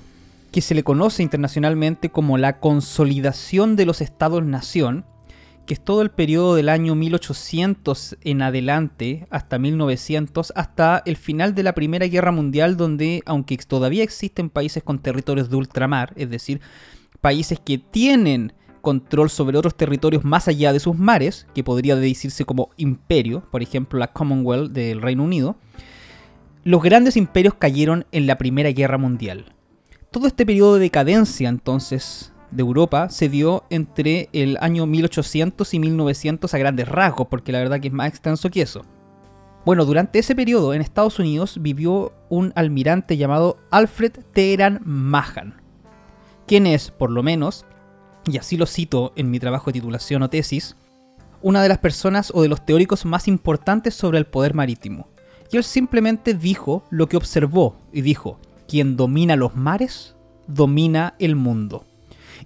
que 0.52 0.62
se 0.62 0.76
le 0.76 0.84
conoce 0.84 1.24
internacionalmente 1.24 2.12
como 2.12 2.38
la 2.38 2.60
consolidación 2.60 3.76
de 3.76 3.88
los 3.88 4.00
estados-nación, 4.00 5.06
que 5.65 5.74
es 5.74 5.84
todo 5.84 6.01
el 6.01 6.12
periodo 6.12 6.56
del 6.56 6.70
año 6.70 6.96
1800 6.96 8.18
en 8.22 8.41
adelante 8.41 9.27
hasta 9.30 9.60
1900, 9.60 10.53
hasta 10.56 11.01
el 11.06 11.18
final 11.18 11.56
de 11.56 11.63
la 11.63 11.74
Primera 11.74 12.08
Guerra 12.08 12.32
Mundial, 12.32 12.77
donde, 12.77 13.22
aunque 13.25 13.58
todavía 13.58 14.03
existen 14.03 14.50
países 14.50 14.84
con 14.84 15.00
territorios 15.00 15.50
de 15.50 15.56
ultramar, 15.56 16.13
es 16.15 16.30
decir, 16.30 16.62
países 17.22 17.60
que 17.60 17.77
tienen 17.77 18.53
control 18.82 19.30
sobre 19.30 19.58
otros 19.58 19.75
territorios 19.77 20.25
más 20.25 20.48
allá 20.48 20.74
de 20.74 20.80
sus 20.80 20.98
mares, 20.98 21.48
que 21.53 21.63
podría 21.63 21.96
decirse 21.96 22.46
como 22.46 22.72
imperio, 22.77 23.44
por 23.51 23.62
ejemplo 23.62 24.00
la 24.00 24.12
Commonwealth 24.12 24.72
del 24.72 25.01
Reino 25.01 25.24
Unido, 25.24 25.56
los 26.63 26.82
grandes 26.82 27.18
imperios 27.18 27.53
cayeron 27.56 28.06
en 28.12 28.27
la 28.27 28.38
Primera 28.38 28.72
Guerra 28.72 28.98
Mundial. 28.98 29.53
Todo 30.12 30.27
este 30.27 30.46
periodo 30.46 30.75
de 30.75 30.82
decadencia 30.82 31.48
entonces 31.48 32.34
de 32.51 32.62
Europa 32.62 33.10
se 33.10 33.29
dio 33.29 33.63
entre 33.70 34.29
el 34.34 34.58
año 34.62 34.86
1800 34.86 35.74
y 35.74 35.79
1900 35.79 36.53
a 36.53 36.58
grandes 36.58 36.88
rasgos, 36.88 37.27
porque 37.27 37.51
la 37.51 37.60
verdad 37.60 37.79
que 37.79 37.88
es 37.88 37.93
más 37.93 38.10
extenso 38.10 38.50
que 38.50 38.62
eso. 38.62 38.84
Bueno, 39.65 39.86
durante 39.86 40.20
ese 40.20 40.36
periodo 40.36 40.74
en 40.74 40.81
Estados 40.81 41.20
Unidos 41.20 41.58
vivió 41.62 42.13
un 42.29 42.51
almirante 42.55 43.15
llamado 43.17 43.58
Alfred 43.70 44.12
Teheran 44.34 44.81
Mahan, 44.84 45.62
quien 46.48 46.65
es, 46.65 46.91
por 46.91 47.12
lo 47.12 47.22
menos, 47.24 47.65
y 48.25 48.38
así 48.38 48.58
lo 48.58 48.65
cito 48.65 49.13
en 49.15 49.29
mi 49.29 49.39
trabajo 49.39 49.67
de 49.67 49.74
titulación 49.74 50.24
o 50.24 50.29
tesis, 50.29 50.75
una 51.41 51.62
de 51.62 51.70
las 51.70 51.77
personas 51.77 52.31
o 52.34 52.41
de 52.41 52.50
los 52.50 52.65
teóricos 52.65 53.05
más 53.05 53.27
importantes 53.27 53.93
sobre 53.93 54.17
el 54.17 54.25
poder 54.25 54.53
marítimo. 54.53 55.08
Y 55.51 55.58
él 55.58 55.63
simplemente 55.63 56.34
dijo 56.34 56.84
lo 56.89 57.08
que 57.08 57.17
observó 57.17 57.77
y 57.91 58.01
dijo, 58.01 58.39
quien 58.67 58.96
domina 58.96 59.36
los 59.36 59.55
mares, 59.55 60.15
domina 60.48 61.15
el 61.20 61.36
mundo. 61.36 61.86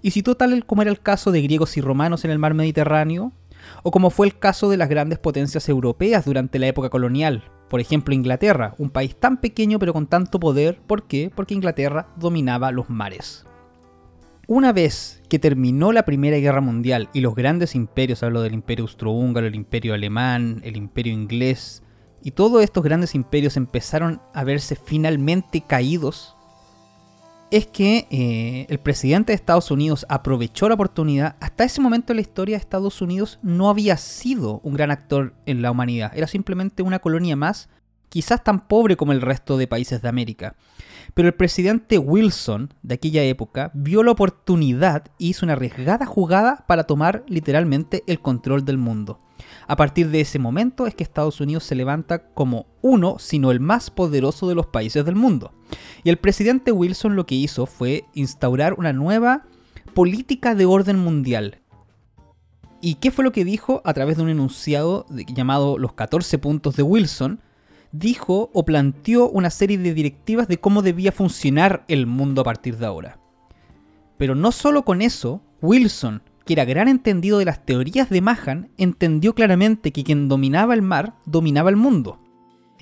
Y 0.02 0.10
citó 0.10 0.36
tal 0.36 0.64
como 0.66 0.82
era 0.82 0.90
el 0.90 1.00
caso 1.00 1.32
de 1.32 1.42
griegos 1.42 1.76
y 1.76 1.80
romanos 1.80 2.24
en 2.24 2.30
el 2.30 2.38
mar 2.38 2.54
Mediterráneo, 2.54 3.32
o 3.82 3.90
como 3.90 4.10
fue 4.10 4.26
el 4.26 4.38
caso 4.38 4.68
de 4.68 4.76
las 4.76 4.88
grandes 4.88 5.18
potencias 5.18 5.68
europeas 5.68 6.24
durante 6.24 6.58
la 6.58 6.68
época 6.68 6.90
colonial. 6.90 7.44
Por 7.68 7.80
ejemplo, 7.80 8.14
Inglaterra, 8.14 8.74
un 8.78 8.90
país 8.90 9.16
tan 9.16 9.40
pequeño 9.40 9.78
pero 9.78 9.92
con 9.92 10.06
tanto 10.06 10.38
poder. 10.38 10.80
¿Por 10.86 11.06
qué? 11.06 11.30
Porque 11.34 11.54
Inglaterra 11.54 12.08
dominaba 12.16 12.70
los 12.70 12.88
mares. 12.88 13.44
Una 14.48 14.72
vez 14.72 15.22
que 15.28 15.40
terminó 15.40 15.90
la 15.90 16.04
Primera 16.04 16.36
Guerra 16.36 16.60
Mundial 16.60 17.08
y 17.12 17.20
los 17.20 17.34
grandes 17.34 17.74
imperios, 17.74 18.22
hablo 18.22 18.42
del 18.42 18.54
Imperio 18.54 18.84
Austrohúngaro, 18.84 19.48
el 19.48 19.56
Imperio 19.56 19.92
Alemán, 19.92 20.60
el 20.62 20.76
Imperio 20.76 21.12
Inglés, 21.12 21.82
y 22.22 22.30
todos 22.30 22.62
estos 22.62 22.84
grandes 22.84 23.16
imperios 23.16 23.56
empezaron 23.56 24.20
a 24.32 24.44
verse 24.44 24.76
finalmente 24.76 25.64
caídos 25.66 26.35
es 27.50 27.66
que 27.66 28.06
eh, 28.10 28.66
el 28.68 28.78
presidente 28.78 29.32
de 29.32 29.36
Estados 29.36 29.70
Unidos 29.70 30.04
aprovechó 30.08 30.68
la 30.68 30.74
oportunidad. 30.74 31.36
Hasta 31.40 31.64
ese 31.64 31.80
momento 31.80 32.12
en 32.12 32.16
la 32.16 32.22
historia 32.22 32.56
Estados 32.56 33.00
Unidos 33.00 33.38
no 33.42 33.70
había 33.70 33.96
sido 33.96 34.60
un 34.64 34.74
gran 34.74 34.90
actor 34.90 35.34
en 35.46 35.62
la 35.62 35.70
humanidad. 35.70 36.12
Era 36.14 36.26
simplemente 36.26 36.82
una 36.82 36.98
colonia 36.98 37.36
más, 37.36 37.68
quizás 38.08 38.42
tan 38.42 38.66
pobre 38.66 38.96
como 38.96 39.12
el 39.12 39.20
resto 39.20 39.56
de 39.56 39.68
países 39.68 40.02
de 40.02 40.08
América. 40.08 40.56
Pero 41.14 41.28
el 41.28 41.34
presidente 41.34 41.98
Wilson 41.98 42.74
de 42.82 42.94
aquella 42.94 43.22
época 43.22 43.70
vio 43.74 44.02
la 44.02 44.10
oportunidad 44.10 45.04
y 45.18 45.28
hizo 45.28 45.46
una 45.46 45.52
arriesgada 45.52 46.04
jugada 46.04 46.64
para 46.66 46.84
tomar 46.84 47.24
literalmente 47.28 48.02
el 48.06 48.20
control 48.20 48.64
del 48.64 48.78
mundo. 48.78 49.20
A 49.66 49.76
partir 49.76 50.10
de 50.10 50.20
ese 50.20 50.38
momento 50.38 50.86
es 50.86 50.94
que 50.94 51.04
Estados 51.04 51.40
Unidos 51.40 51.64
se 51.64 51.74
levanta 51.74 52.28
como 52.30 52.66
uno, 52.82 53.16
sino 53.18 53.50
el 53.50 53.60
más 53.60 53.90
poderoso 53.90 54.48
de 54.48 54.54
los 54.54 54.66
países 54.66 55.04
del 55.04 55.16
mundo. 55.16 55.52
Y 56.04 56.10
el 56.10 56.18
presidente 56.18 56.72
Wilson 56.72 57.16
lo 57.16 57.26
que 57.26 57.34
hizo 57.34 57.66
fue 57.66 58.04
instaurar 58.14 58.74
una 58.74 58.92
nueva 58.92 59.44
política 59.94 60.54
de 60.54 60.66
orden 60.66 60.98
mundial. 60.98 61.60
¿Y 62.80 62.96
qué 62.96 63.10
fue 63.10 63.24
lo 63.24 63.32
que 63.32 63.44
dijo 63.44 63.82
a 63.84 63.94
través 63.94 64.16
de 64.16 64.22
un 64.22 64.28
enunciado 64.28 65.06
llamado 65.10 65.78
los 65.78 65.94
14 65.94 66.38
puntos 66.38 66.76
de 66.76 66.82
Wilson? 66.82 67.40
Dijo 67.92 68.50
o 68.52 68.64
planteó 68.64 69.28
una 69.28 69.50
serie 69.50 69.78
de 69.78 69.94
directivas 69.94 70.48
de 70.48 70.58
cómo 70.58 70.82
debía 70.82 71.12
funcionar 71.12 71.84
el 71.88 72.06
mundo 72.06 72.42
a 72.42 72.44
partir 72.44 72.76
de 72.76 72.86
ahora. 72.86 73.18
Pero 74.18 74.34
no 74.34 74.52
solo 74.52 74.84
con 74.84 75.02
eso, 75.02 75.42
Wilson 75.62 76.22
que 76.46 76.52
era 76.52 76.64
gran 76.64 76.86
entendido 76.86 77.38
de 77.38 77.44
las 77.44 77.66
teorías 77.66 78.08
de 78.08 78.20
Mahan, 78.20 78.70
entendió 78.78 79.34
claramente 79.34 79.92
que 79.92 80.04
quien 80.04 80.28
dominaba 80.28 80.74
el 80.74 80.80
mar 80.80 81.14
dominaba 81.26 81.70
el 81.70 81.76
mundo. 81.76 82.20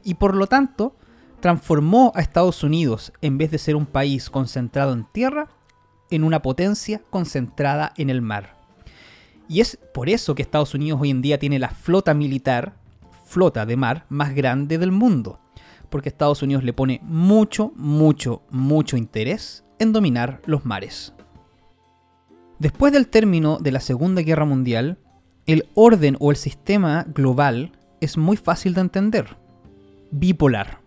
Y 0.05 0.15
por 0.15 0.37
lo 0.37 0.47
tanto, 0.47 0.95
transformó 1.41 2.13
a 2.15 2.21
Estados 2.21 2.63
Unidos, 2.63 3.13
en 3.23 3.39
vez 3.39 3.51
de 3.51 3.59
ser 3.59 3.75
un 3.75 3.87
país 3.87 4.29
concentrado 4.29 4.93
en 4.93 5.07
tierra, 5.11 5.49
en 6.11 6.25
una 6.25 6.43
potencia 6.43 7.01
concentrada 7.09 7.95
en 7.97 8.11
el 8.11 8.21
mar. 8.21 8.59
Y 9.49 9.61
es 9.61 9.79
por 9.95 10.11
eso 10.11 10.35
que 10.35 10.43
Estados 10.43 10.75
Unidos 10.75 11.01
hoy 11.01 11.11
en 11.11 11.23
día 11.23 11.39
tiene 11.39 11.59
la 11.59 11.71
flota 11.71 12.13
militar, 12.13 12.77
flota 13.25 13.65
de 13.65 13.79
mar, 13.79 14.05
más 14.11 14.35
grande 14.35 14.77
del 14.77 14.93
mundo. 14.93 15.41
Porque 15.89 16.11
Estados 16.11 16.43
Unidos 16.43 16.65
le 16.65 16.75
pone 16.75 17.01
mucho, 17.03 17.73
mucho, 17.77 18.43
mucho 18.51 18.99
interés 18.99 19.65
en 19.79 19.93
dominar 19.93 20.43
los 20.45 20.67
mares. 20.67 21.14
Después 22.65 22.95
del 22.95 23.09
término 23.09 23.59
de 23.59 23.73
la 23.73 23.81
Segunda 23.81 24.23
Guerra 24.23 24.47
Mundial, 24.47 24.97
el 25.45 25.69
orden 25.75 26.17
o 26.19 26.31
el 26.31 26.39
sistema 26.39 27.05
global 27.15 27.73
es 28.01 28.17
muy 28.17 28.39
fácil 28.39 28.73
de 28.73 28.81
entender. 28.81 29.37
Bipolar. 30.11 30.79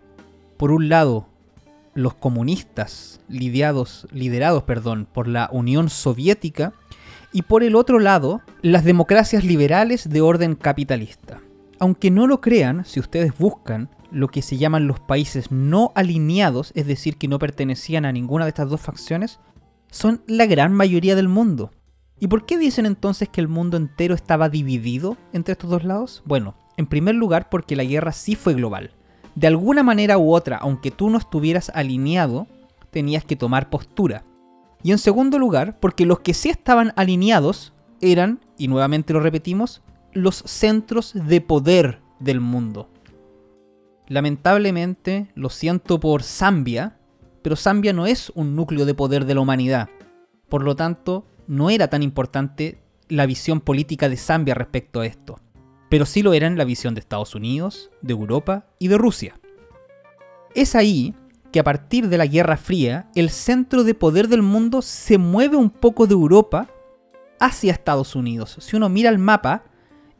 Por 0.57 0.71
un 0.71 0.89
lado, 0.89 1.27
los 1.93 2.15
comunistas 2.15 3.19
liderados, 3.29 4.07
liderados 4.11 4.63
perdón, 4.63 5.07
por 5.13 5.27
la 5.27 5.49
Unión 5.53 5.91
Soviética 5.91 6.73
y 7.31 7.43
por 7.43 7.61
el 7.61 7.75
otro 7.75 7.99
lado, 7.99 8.41
las 8.63 8.83
democracias 8.83 9.43
liberales 9.43 10.09
de 10.09 10.21
orden 10.21 10.55
capitalista. 10.55 11.41
Aunque 11.77 12.09
no 12.09 12.25
lo 12.25 12.41
crean, 12.41 12.85
si 12.85 12.99
ustedes 12.99 13.37
buscan 13.37 13.87
lo 14.09 14.29
que 14.29 14.41
se 14.41 14.57
llaman 14.57 14.87
los 14.87 14.99
países 14.99 15.51
no 15.51 15.91
alineados, 15.93 16.71
es 16.73 16.87
decir, 16.87 17.17
que 17.17 17.27
no 17.27 17.37
pertenecían 17.37 18.05
a 18.05 18.11
ninguna 18.11 18.45
de 18.45 18.49
estas 18.49 18.67
dos 18.67 18.81
facciones, 18.81 19.39
son 19.89 20.21
la 20.27 20.45
gran 20.45 20.73
mayoría 20.73 21.15
del 21.15 21.27
mundo. 21.27 21.71
¿Y 22.19 22.27
por 22.27 22.45
qué 22.45 22.57
dicen 22.57 22.85
entonces 22.85 23.29
que 23.29 23.41
el 23.41 23.47
mundo 23.47 23.77
entero 23.77 24.15
estaba 24.15 24.49
dividido 24.49 25.17
entre 25.33 25.53
estos 25.53 25.69
dos 25.69 25.83
lados? 25.83 26.23
Bueno, 26.25 26.55
en 26.77 26.87
primer 26.87 27.15
lugar 27.15 27.49
porque 27.49 27.75
la 27.75 27.83
guerra 27.83 28.11
sí 28.11 28.35
fue 28.35 28.53
global. 28.53 28.91
De 29.35 29.47
alguna 29.47 29.83
manera 29.83 30.17
u 30.17 30.33
otra, 30.33 30.57
aunque 30.57 30.89
tú 30.89 31.09
no 31.09 31.19
estuvieras 31.19 31.71
alineado, 31.75 32.47
tenías 32.89 33.23
que 33.23 33.35
tomar 33.35 33.69
postura. 33.69 34.23
Y 34.81 34.91
en 34.91 34.97
segundo 34.97 35.37
lugar, 35.37 35.79
porque 35.79 36.05
los 36.05 36.21
que 36.21 36.33
sí 36.33 36.49
estaban 36.49 36.93
alineados 36.95 37.73
eran, 38.01 38.39
y 38.57 38.67
nuevamente 38.67 39.13
lo 39.13 39.19
repetimos, 39.19 39.83
los 40.13 40.37
centros 40.45 41.13
de 41.13 41.41
poder 41.41 42.01
del 42.19 42.41
mundo. 42.41 42.89
Lamentablemente, 44.07 45.29
lo 45.35 45.49
siento 45.49 45.99
por 45.99 46.23
Zambia, 46.23 46.96
pero 47.47 47.55
Zambia 47.55 47.93
no 47.93 48.05
es 48.05 48.29
un 48.35 48.57
núcleo 48.57 48.85
de 48.85 48.93
poder 48.93 49.23
de 49.23 49.33
la 49.33 49.39
humanidad. 49.39 49.87
Por 50.49 50.63
lo 50.63 50.75
tanto, 50.75 51.25
no 51.47 51.69
era 51.69 51.87
tan 51.87 52.03
importante 52.03 52.81
la 53.07 53.25
visión 53.25 53.61
política 53.61 54.09
de 54.09 54.17
Zambia 54.17 54.53
respecto 54.53 54.99
a 54.99 55.05
esto. 55.05 55.39
Pero 55.89 56.05
sí 56.05 56.23
lo 56.23 56.33
era 56.33 56.45
en 56.45 56.57
la 56.57 56.65
visión 56.65 56.93
de 56.93 56.99
Estados 56.99 57.35
Unidos, 57.35 57.89
de 58.01 58.11
Europa 58.11 58.65
y 58.79 58.89
de 58.89 58.97
Rusia. 58.97 59.39
Es 60.55 60.75
ahí 60.75 61.15
que 61.53 61.61
a 61.61 61.63
partir 61.63 62.09
de 62.09 62.17
la 62.17 62.25
Guerra 62.25 62.57
Fría, 62.57 63.09
el 63.15 63.29
centro 63.29 63.85
de 63.85 63.93
poder 63.93 64.27
del 64.27 64.41
mundo 64.41 64.81
se 64.81 65.17
mueve 65.17 65.55
un 65.55 65.69
poco 65.69 66.05
de 66.05 66.15
Europa 66.15 66.67
hacia 67.39 67.71
Estados 67.71 68.13
Unidos. 68.13 68.57
Si 68.59 68.75
uno 68.75 68.89
mira 68.89 69.09
el 69.09 69.19
mapa, 69.19 69.63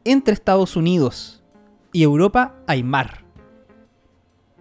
entre 0.06 0.34
Estados 0.34 0.78
Unidos 0.78 1.44
y 1.92 2.04
Europa 2.04 2.56
hay 2.68 2.84
mar 2.84 3.27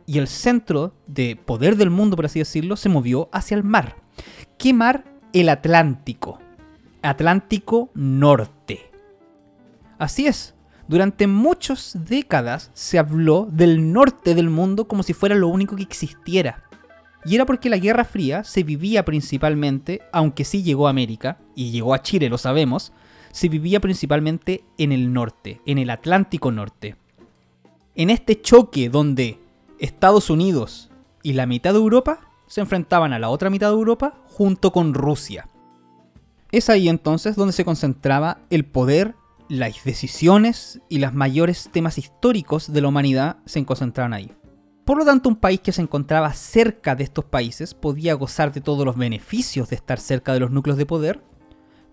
y 0.07 0.19
el 0.19 0.29
centro 0.29 0.95
de 1.07 1.37
poder 1.37 1.77
del 1.77 1.91
mundo, 1.91 2.17
por 2.17 2.27
así 2.27 2.39
decirlo, 2.39 2.77
se 2.77 2.89
movió 2.89 3.29
hacia 3.33 3.57
el 3.57 3.65
mar. 3.65 3.97
¿Qué 4.57 4.73
mar? 4.73 5.05
El 5.33 5.49
Atlántico. 5.49 6.39
Atlántico 7.03 7.91
Norte. 7.95 8.91
Así 9.99 10.27
es, 10.27 10.55
durante 10.89 11.27
muchas 11.27 11.99
décadas 12.09 12.71
se 12.73 12.99
habló 12.99 13.49
del 13.51 13.93
norte 13.93 14.35
del 14.35 14.51
mundo 14.51 14.87
como 14.87 15.03
si 15.03 15.13
fuera 15.13 15.35
lo 15.35 15.49
único 15.49 15.75
que 15.75 15.83
existiera. 15.83 16.63
Y 17.25 17.35
era 17.35 17.45
porque 17.45 17.69
la 17.69 17.79
Guerra 17.79 18.05
Fría 18.05 18.45
se 18.45 18.63
vivía 18.63 19.05
principalmente, 19.05 20.01
aunque 20.13 20.45
sí 20.45 20.63
llegó 20.63 20.87
a 20.87 20.91
América, 20.91 21.39
y 21.57 21.73
llegó 21.73 21.93
a 21.93 22.03
Chile, 22.03 22.29
lo 22.29 22.39
sabemos, 22.39 22.93
se 23.33 23.49
vivía 23.49 23.81
principalmente 23.81 24.63
en 24.79 24.93
el 24.93 25.13
norte, 25.13 25.61
en 25.67 25.79
el 25.79 25.91
Atlántico 25.91 26.53
Norte. 26.53 26.95
En 27.97 28.11
este 28.11 28.41
choque 28.41 28.89
donde 28.89 29.41
Estados 29.79 30.31
Unidos 30.31 30.91
y 31.23 31.35
la 31.35 31.47
mitad 31.47 31.73
de 31.73 31.79
Europa 31.79 32.21
se 32.47 32.61
enfrentaban 32.61 33.13
a 33.13 33.19
la 33.19 33.29
otra 33.29 33.51
mitad 33.51 33.69
de 33.69 33.75
Europa 33.75 34.15
junto 34.25 34.73
con 34.73 34.95
Rusia. 34.95 35.49
Es 36.53 36.71
ahí 36.71 36.89
entonces 36.89 37.37
donde 37.37 37.53
se 37.53 37.65
concentraba 37.65 38.39
el 38.51 38.65
poder, 38.65 39.17
las 39.49 39.85
decisiones 39.85 40.81
y 40.89 40.99
los 40.99 41.13
mayores 41.13 41.69
temas 41.73 41.99
históricos 41.99 42.73
de 42.73 42.81
la 42.81 42.89
humanidad 42.89 43.39
se 43.45 43.65
concentraban 43.65 44.15
ahí. 44.15 44.33
Por 44.85 44.99
lo 44.99 45.05
tanto, 45.05 45.29
un 45.29 45.37
país 45.37 45.61
que 45.61 45.73
se 45.73 45.83
encontraba 45.83 46.33
cerca 46.33 46.95
de 46.95 47.03
estos 47.03 47.25
países 47.25 47.75
podía 47.75 48.15
gozar 48.15 48.53
de 48.53 48.61
todos 48.61 48.87
los 48.87 48.97
beneficios 48.97 49.69
de 49.69 49.77
estar 49.77 49.99
cerca 49.99 50.33
de 50.33 50.41
los 50.41 50.53
núcleos 50.53 50.79
de 50.79 50.87
poder, 50.87 51.23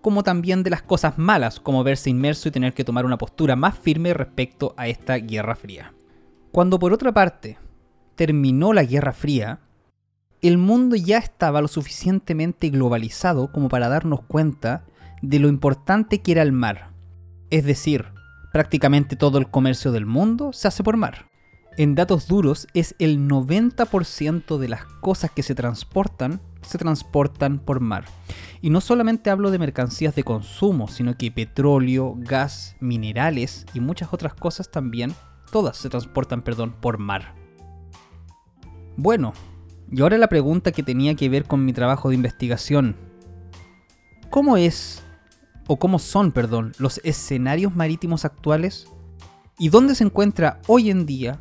como 0.00 0.22
también 0.22 0.62
de 0.62 0.70
las 0.70 0.82
cosas 0.82 1.18
malas, 1.18 1.58
como 1.58 1.82
verse 1.82 2.10
inmerso 2.10 2.48
y 2.48 2.52
tener 2.52 2.72
que 2.72 2.84
tomar 2.84 3.04
una 3.04 3.18
postura 3.18 3.56
más 3.56 3.76
firme 3.76 4.14
respecto 4.14 4.74
a 4.76 4.86
esta 4.86 5.16
Guerra 5.16 5.56
Fría. 5.56 5.92
Cuando 6.52 6.78
por 6.78 6.92
otra 6.92 7.12
parte, 7.12 7.58
terminó 8.14 8.72
la 8.72 8.84
Guerra 8.84 9.12
Fría, 9.12 9.60
el 10.42 10.58
mundo 10.58 10.96
ya 10.96 11.18
estaba 11.18 11.60
lo 11.60 11.68
suficientemente 11.68 12.68
globalizado 12.70 13.50
como 13.50 13.68
para 13.68 13.88
darnos 13.88 14.22
cuenta 14.22 14.84
de 15.22 15.38
lo 15.38 15.48
importante 15.48 16.20
que 16.20 16.32
era 16.32 16.42
el 16.42 16.52
mar. 16.52 16.90
Es 17.50 17.64
decir, 17.64 18.06
prácticamente 18.52 19.16
todo 19.16 19.38
el 19.38 19.50
comercio 19.50 19.92
del 19.92 20.06
mundo 20.06 20.52
se 20.52 20.68
hace 20.68 20.82
por 20.82 20.96
mar. 20.96 21.30
En 21.76 21.94
datos 21.94 22.28
duros 22.28 22.68
es 22.74 22.94
el 22.98 23.28
90% 23.28 24.58
de 24.58 24.68
las 24.68 24.84
cosas 24.84 25.30
que 25.30 25.42
se 25.42 25.54
transportan 25.54 26.40
se 26.64 26.78
transportan 26.78 27.58
por 27.58 27.80
mar. 27.80 28.04
Y 28.60 28.70
no 28.70 28.80
solamente 28.80 29.30
hablo 29.30 29.50
de 29.50 29.58
mercancías 29.58 30.14
de 30.14 30.24
consumo, 30.24 30.88
sino 30.88 31.16
que 31.16 31.30
petróleo, 31.30 32.14
gas, 32.16 32.76
minerales 32.80 33.66
y 33.74 33.80
muchas 33.80 34.12
otras 34.12 34.34
cosas 34.34 34.70
también, 34.70 35.14
todas 35.50 35.76
se 35.76 35.90
transportan, 35.90 36.42
perdón, 36.42 36.74
por 36.80 36.98
mar. 36.98 37.43
Bueno, 38.96 39.32
y 39.90 40.00
ahora 40.00 40.18
la 40.18 40.28
pregunta 40.28 40.72
que 40.72 40.82
tenía 40.82 41.14
que 41.14 41.28
ver 41.28 41.44
con 41.44 41.64
mi 41.64 41.72
trabajo 41.72 42.08
de 42.08 42.14
investigación. 42.14 42.96
¿Cómo 44.30 44.56
es, 44.56 45.02
o 45.66 45.78
cómo 45.78 45.98
son, 45.98 46.32
perdón, 46.32 46.72
los 46.78 47.00
escenarios 47.04 47.74
marítimos 47.74 48.24
actuales? 48.24 48.88
¿Y 49.58 49.68
dónde 49.68 49.94
se 49.94 50.04
encuentra 50.04 50.60
hoy 50.66 50.90
en 50.90 51.06
día, 51.06 51.40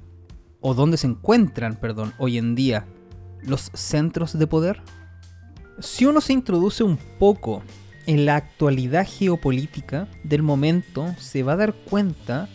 o 0.61 0.73
dónde 0.73 0.97
se 0.97 1.07
encuentran, 1.07 1.75
perdón, 1.75 2.13
hoy 2.17 2.37
en 2.37 2.55
día, 2.55 2.85
los 3.41 3.71
centros 3.73 4.37
de 4.37 4.47
poder? 4.47 4.81
Si 5.79 6.05
uno 6.05 6.21
se 6.21 6.33
introduce 6.33 6.83
un 6.83 6.97
poco 7.19 7.63
en 8.05 8.25
la 8.25 8.35
actualidad 8.35 9.07
geopolítica 9.09 10.07
del 10.23 10.43
momento, 10.43 11.15
se 11.17 11.43
va 11.43 11.53
a 11.53 11.57
dar 11.57 11.73
cuenta 11.73 12.49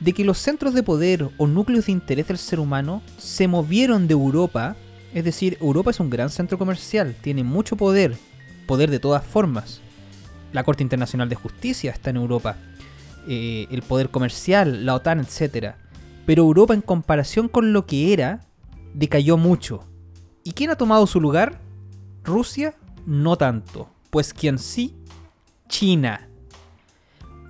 de 0.00 0.12
que 0.12 0.24
los 0.24 0.38
centros 0.38 0.74
de 0.74 0.82
poder 0.82 1.28
o 1.38 1.46
núcleos 1.46 1.86
de 1.86 1.92
interés 1.92 2.28
del 2.28 2.38
ser 2.38 2.60
humano 2.60 3.02
se 3.18 3.48
movieron 3.48 4.06
de 4.06 4.12
Europa, 4.12 4.76
es 5.12 5.24
decir, 5.24 5.58
Europa 5.60 5.90
es 5.90 6.00
un 6.00 6.10
gran 6.10 6.30
centro 6.30 6.58
comercial, 6.58 7.16
tiene 7.20 7.42
mucho 7.42 7.76
poder, 7.76 8.16
poder 8.66 8.90
de 8.90 9.00
todas 9.00 9.24
formas. 9.24 9.80
La 10.52 10.64
Corte 10.64 10.82
Internacional 10.82 11.28
de 11.28 11.34
Justicia 11.34 11.90
está 11.90 12.10
en 12.10 12.16
Europa, 12.16 12.56
eh, 13.26 13.66
el 13.70 13.82
poder 13.82 14.10
comercial, 14.10 14.86
la 14.86 14.94
OTAN, 14.94 15.20
etc. 15.20 15.74
Pero 16.26 16.44
Europa 16.44 16.74
en 16.74 16.80
comparación 16.80 17.48
con 17.48 17.72
lo 17.72 17.86
que 17.86 18.12
era, 18.12 18.46
decayó 18.94 19.36
mucho. 19.36 19.84
¿Y 20.44 20.52
quién 20.52 20.70
ha 20.70 20.76
tomado 20.76 21.06
su 21.06 21.20
lugar? 21.20 21.60
Rusia, 22.22 22.74
no 23.04 23.36
tanto. 23.36 23.88
Pues 24.10 24.32
quien 24.32 24.58
sí, 24.58 24.96
China 25.68 26.27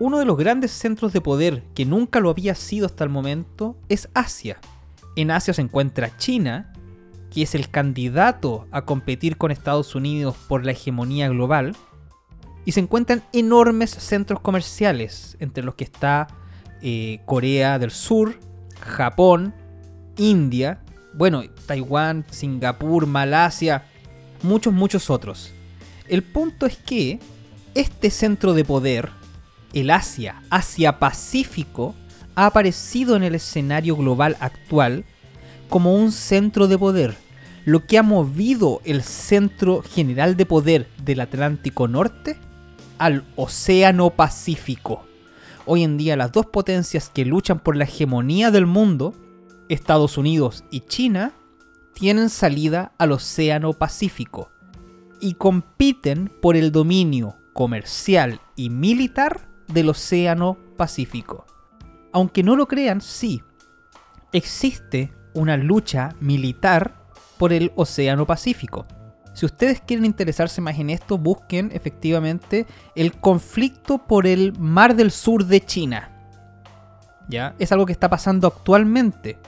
uno 0.00 0.18
de 0.18 0.24
los 0.24 0.36
grandes 0.36 0.70
centros 0.70 1.12
de 1.12 1.20
poder 1.20 1.64
que 1.74 1.84
nunca 1.84 2.20
lo 2.20 2.30
había 2.30 2.54
sido 2.54 2.86
hasta 2.86 3.04
el 3.04 3.10
momento 3.10 3.76
es 3.88 4.08
Asia. 4.14 4.60
En 5.16 5.30
Asia 5.30 5.52
se 5.52 5.62
encuentra 5.62 6.16
China, 6.16 6.72
que 7.30 7.42
es 7.42 7.54
el 7.54 7.68
candidato 7.68 8.66
a 8.70 8.82
competir 8.82 9.36
con 9.36 9.50
Estados 9.50 9.94
Unidos 9.94 10.36
por 10.48 10.64
la 10.64 10.72
hegemonía 10.72 11.28
global, 11.28 11.74
y 12.64 12.72
se 12.72 12.80
encuentran 12.80 13.22
enormes 13.32 13.90
centros 13.90 14.40
comerciales, 14.40 15.36
entre 15.40 15.64
los 15.64 15.74
que 15.74 15.84
está 15.84 16.28
eh, 16.82 17.20
Corea 17.24 17.78
del 17.78 17.90
Sur, 17.90 18.38
Japón, 18.80 19.54
India, 20.16 20.80
bueno, 21.14 21.42
Taiwán, 21.66 22.24
Singapur, 22.30 23.06
Malasia, 23.06 23.84
muchos, 24.42 24.72
muchos 24.72 25.10
otros. 25.10 25.52
El 26.06 26.22
punto 26.22 26.66
es 26.66 26.76
que 26.76 27.18
este 27.74 28.10
centro 28.10 28.54
de 28.54 28.64
poder 28.64 29.10
el 29.72 29.90
Asia, 29.90 30.42
Asia-Pacífico, 30.50 31.94
ha 32.34 32.46
aparecido 32.46 33.16
en 33.16 33.22
el 33.22 33.34
escenario 33.34 33.96
global 33.96 34.36
actual 34.40 35.04
como 35.68 35.94
un 35.94 36.12
centro 36.12 36.68
de 36.68 36.78
poder, 36.78 37.16
lo 37.64 37.86
que 37.86 37.98
ha 37.98 38.02
movido 38.02 38.80
el 38.84 39.02
centro 39.02 39.82
general 39.82 40.36
de 40.36 40.46
poder 40.46 40.88
del 41.02 41.20
Atlántico 41.20 41.88
Norte 41.88 42.38
al 42.98 43.24
Océano 43.36 44.10
Pacífico. 44.10 45.04
Hoy 45.66 45.82
en 45.82 45.98
día 45.98 46.16
las 46.16 46.32
dos 46.32 46.46
potencias 46.46 47.10
que 47.10 47.24
luchan 47.24 47.58
por 47.58 47.76
la 47.76 47.84
hegemonía 47.84 48.50
del 48.50 48.66
mundo, 48.66 49.14
Estados 49.68 50.16
Unidos 50.16 50.64
y 50.70 50.80
China, 50.80 51.32
tienen 51.92 52.30
salida 52.30 52.92
al 52.96 53.12
Océano 53.12 53.72
Pacífico 53.72 54.50
y 55.20 55.34
compiten 55.34 56.32
por 56.40 56.56
el 56.56 56.72
dominio 56.72 57.36
comercial 57.52 58.40
y 58.54 58.70
militar 58.70 59.47
del 59.68 59.90
Océano 59.90 60.56
Pacífico. 60.76 61.46
Aunque 62.12 62.42
no 62.42 62.56
lo 62.56 62.66
crean, 62.66 63.00
sí, 63.00 63.42
existe 64.32 65.12
una 65.34 65.56
lucha 65.56 66.14
militar 66.20 66.94
por 67.36 67.52
el 67.52 67.72
Océano 67.76 68.26
Pacífico. 68.26 68.86
Si 69.34 69.46
ustedes 69.46 69.80
quieren 69.80 70.04
interesarse 70.04 70.60
más 70.60 70.78
en 70.78 70.90
esto, 70.90 71.16
busquen 71.16 71.70
efectivamente 71.72 72.66
el 72.96 73.12
conflicto 73.12 73.98
por 73.98 74.26
el 74.26 74.58
Mar 74.58 74.96
del 74.96 75.12
Sur 75.12 75.44
de 75.44 75.60
China. 75.60 76.10
¿Ya? 77.28 77.54
Es 77.58 77.70
algo 77.70 77.86
que 77.86 77.92
está 77.92 78.08
pasando 78.08 78.48
actualmente. 78.48 79.38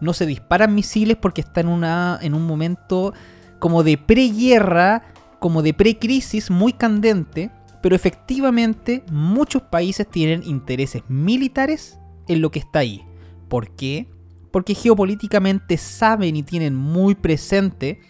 No 0.00 0.14
se 0.14 0.24
disparan 0.24 0.74
misiles 0.74 1.16
porque 1.16 1.42
está 1.42 1.60
en, 1.60 1.68
una, 1.68 2.18
en 2.22 2.32
un 2.32 2.46
momento 2.46 3.12
como 3.58 3.82
de 3.82 3.98
preguerra, 3.98 5.02
como 5.40 5.60
de 5.60 5.74
precrisis 5.74 6.50
muy 6.50 6.72
candente 6.72 7.50
pero 7.84 7.96
efectivamente 7.96 9.04
muchos 9.12 9.60
países 9.60 10.10
tienen 10.10 10.42
intereses 10.42 11.02
militares 11.08 11.98
en 12.28 12.40
lo 12.40 12.50
que 12.50 12.60
está 12.60 12.78
ahí. 12.78 13.04
¿Por 13.50 13.76
qué? 13.76 14.08
Porque 14.50 14.74
geopolíticamente 14.74 15.76
saben 15.76 16.34
y 16.34 16.42
tienen 16.42 16.74
muy 16.74 17.14
presente 17.14 18.00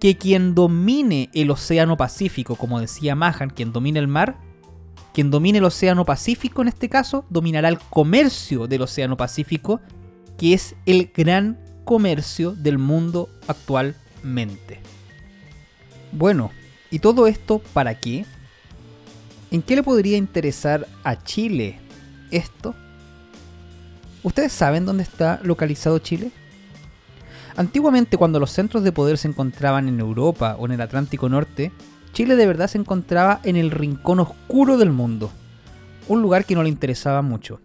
que 0.00 0.16
quien 0.16 0.54
domine 0.54 1.28
el 1.34 1.50
Océano 1.50 1.98
Pacífico, 1.98 2.56
como 2.56 2.80
decía 2.80 3.14
Mahan, 3.14 3.50
quien 3.50 3.70
domine 3.70 3.98
el 3.98 4.08
mar, 4.08 4.40
quien 5.12 5.30
domine 5.30 5.58
el 5.58 5.64
Océano 5.64 6.06
Pacífico 6.06 6.62
en 6.62 6.68
este 6.68 6.88
caso, 6.88 7.26
dominará 7.28 7.68
el 7.68 7.78
comercio 7.78 8.66
del 8.66 8.80
Océano 8.80 9.18
Pacífico, 9.18 9.82
que 10.38 10.54
es 10.54 10.74
el 10.86 11.12
gran 11.14 11.60
comercio 11.84 12.52
del 12.52 12.78
mundo 12.78 13.28
actualmente. 13.46 14.80
Bueno, 16.12 16.50
¿y 16.90 17.00
todo 17.00 17.26
esto 17.26 17.58
para 17.74 17.94
qué? 17.94 18.24
¿En 19.50 19.62
qué 19.62 19.76
le 19.76 19.82
podría 19.82 20.16
interesar 20.16 20.86
a 21.04 21.22
Chile 21.22 21.80
esto? 22.30 22.74
¿Ustedes 24.22 24.52
saben 24.52 24.84
dónde 24.84 25.04
está 25.04 25.40
localizado 25.42 25.98
Chile? 26.00 26.32
Antiguamente 27.56 28.18
cuando 28.18 28.38
los 28.38 28.50
centros 28.50 28.84
de 28.84 28.92
poder 28.92 29.16
se 29.16 29.28
encontraban 29.28 29.88
en 29.88 30.00
Europa 30.00 30.56
o 30.58 30.66
en 30.66 30.72
el 30.72 30.80
Atlántico 30.80 31.28
Norte, 31.28 31.72
Chile 32.12 32.36
de 32.36 32.46
verdad 32.46 32.68
se 32.68 32.78
encontraba 32.78 33.40
en 33.42 33.56
el 33.56 33.70
rincón 33.70 34.20
oscuro 34.20 34.76
del 34.76 34.90
mundo, 34.90 35.30
un 36.08 36.20
lugar 36.20 36.44
que 36.44 36.54
no 36.54 36.62
le 36.62 36.68
interesaba 36.68 37.22
mucho. 37.22 37.60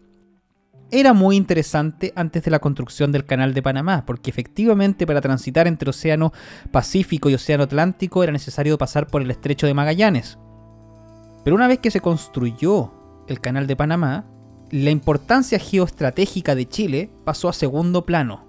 Era 0.89 1.13
muy 1.13 1.36
interesante 1.36 2.13
antes 2.15 2.43
de 2.43 2.52
la 2.52 2.60
construcción 2.60 3.12
del 3.12 3.26
Canal 3.26 3.54
de 3.54 3.63
Panamá, 3.63 4.06
porque 4.06 4.30
efectivamente 4.30 5.06
para 5.06 5.22
transitar 5.22 5.67
entre 5.67 5.89
Océano 5.89 6.32
Pacífico 6.72 7.30
y 7.30 7.34
Océano 7.34 7.63
Atlántico 7.63 8.24
era 8.24 8.32
necesario 8.32 8.78
pasar 8.78 9.08
por 9.08 9.22
el 9.22 9.32
Estrecho 9.32 9.67
de 9.67 9.74
Magallanes. 9.74 10.38
Pero 11.43 11.56
una 11.56 11.67
vez 11.67 11.79
que 11.79 11.91
se 11.91 12.01
construyó 12.01 12.91
el 13.27 13.41
Canal 13.41 13.67
de 13.67 13.75
Panamá, 13.75 14.25
la 14.71 14.91
importancia 14.91 15.60
geoestratégica 15.60 16.56
de 16.56 16.67
Chile 16.67 17.10
pasó 17.25 17.49
a 17.49 17.53
segundo 17.53 18.06
plano. 18.06 18.45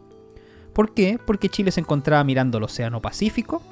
¿Por 0.73 0.95
qué? 0.95 1.19
Porque 1.25 1.49
Chile 1.49 1.71
se 1.71 1.81
encontraba 1.81 2.25
mirando 2.25 2.59
el 2.59 2.65
Océano 2.65 3.03
Pacífico, 3.03 3.63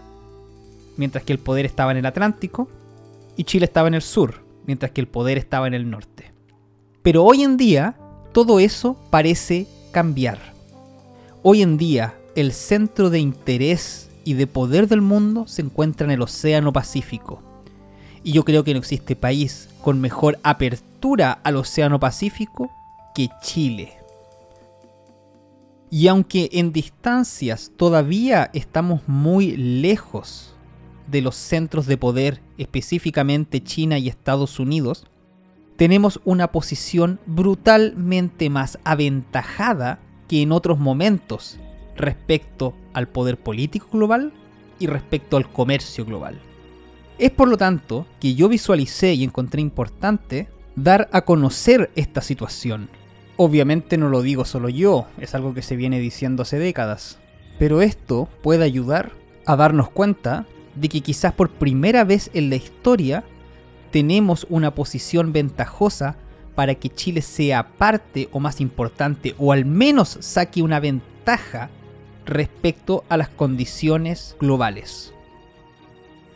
mientras 0.96 1.24
que 1.24 1.32
el 1.32 1.38
poder 1.38 1.66
estaba 1.66 1.92
en 1.92 1.98
el 1.98 2.06
Atlántico, 2.06 2.68
y 3.36 3.44
Chile 3.44 3.64
estaba 3.64 3.88
en 3.88 3.94
el 3.94 4.02
sur, 4.02 4.44
mientras 4.66 4.90
que 4.90 5.00
el 5.00 5.08
poder 5.08 5.38
estaba 5.38 5.66
en 5.66 5.74
el 5.74 5.88
norte. 5.88 6.32
Pero 7.02 7.24
hoy 7.24 7.42
en 7.42 7.56
día, 7.56 7.96
todo 8.32 8.60
eso 8.60 8.96
parece 9.10 9.66
cambiar. 9.90 10.38
Hoy 11.42 11.62
en 11.62 11.76
día, 11.76 12.14
el 12.36 12.52
centro 12.52 13.10
de 13.10 13.18
interés 13.18 14.10
y 14.24 14.34
de 14.34 14.46
poder 14.46 14.88
del 14.88 15.00
mundo 15.00 15.46
se 15.46 15.62
encuentra 15.62 16.04
en 16.04 16.12
el 16.12 16.22
Océano 16.22 16.72
Pacífico 16.72 17.42
y 18.24 18.32
yo 18.32 18.44
creo 18.44 18.64
que 18.64 18.72
no 18.72 18.78
existe 18.78 19.16
país 19.16 19.68
con 19.82 20.00
mejor 20.00 20.38
apertura 20.42 21.32
al 21.32 21.56
Océano 21.56 21.98
Pacífico 21.98 22.70
que 23.14 23.28
Chile. 23.42 23.94
Y 25.90 26.08
aunque 26.08 26.48
en 26.52 26.72
distancias 26.72 27.72
todavía 27.76 28.50
estamos 28.54 29.02
muy 29.06 29.56
lejos 29.56 30.54
de 31.06 31.20
los 31.20 31.34
centros 31.34 31.86
de 31.86 31.98
poder, 31.98 32.40
específicamente 32.56 33.62
China 33.62 33.98
y 33.98 34.08
Estados 34.08 34.58
Unidos, 34.58 35.04
tenemos 35.76 36.20
una 36.24 36.52
posición 36.52 37.18
brutalmente 37.26 38.48
más 38.48 38.78
aventajada 38.84 39.98
que 40.28 40.42
en 40.42 40.52
otros 40.52 40.78
momentos 40.78 41.58
respecto 41.96 42.74
al 42.94 43.08
poder 43.08 43.36
político 43.36 43.88
global 43.92 44.32
y 44.78 44.86
respecto 44.86 45.36
al 45.36 45.50
comercio 45.52 46.04
global. 46.04 46.40
Es 47.18 47.30
por 47.30 47.48
lo 47.48 47.56
tanto 47.56 48.06
que 48.20 48.34
yo 48.34 48.48
visualicé 48.48 49.14
y 49.14 49.24
encontré 49.24 49.60
importante 49.60 50.48
dar 50.76 51.08
a 51.12 51.22
conocer 51.22 51.90
esta 51.94 52.22
situación. 52.22 52.88
Obviamente 53.36 53.98
no 53.98 54.08
lo 54.08 54.22
digo 54.22 54.44
solo 54.44 54.68
yo, 54.68 55.06
es 55.18 55.34
algo 55.34 55.54
que 55.54 55.62
se 55.62 55.76
viene 55.76 56.00
diciendo 56.00 56.42
hace 56.42 56.58
décadas. 56.58 57.18
Pero 57.58 57.82
esto 57.82 58.28
puede 58.42 58.64
ayudar 58.64 59.12
a 59.46 59.56
darnos 59.56 59.90
cuenta 59.90 60.46
de 60.74 60.88
que 60.88 61.00
quizás 61.00 61.32
por 61.32 61.50
primera 61.50 62.04
vez 62.04 62.30
en 62.34 62.50
la 62.50 62.56
historia 62.56 63.24
tenemos 63.90 64.46
una 64.48 64.74
posición 64.74 65.32
ventajosa 65.32 66.16
para 66.54 66.74
que 66.74 66.88
Chile 66.88 67.22
sea 67.22 67.68
parte 67.76 68.28
o 68.32 68.40
más 68.40 68.60
importante 68.60 69.34
o 69.38 69.52
al 69.52 69.64
menos 69.64 70.18
saque 70.20 70.62
una 70.62 70.80
ventaja 70.80 71.70
respecto 72.24 73.04
a 73.08 73.16
las 73.16 73.28
condiciones 73.28 74.36
globales. 74.40 75.12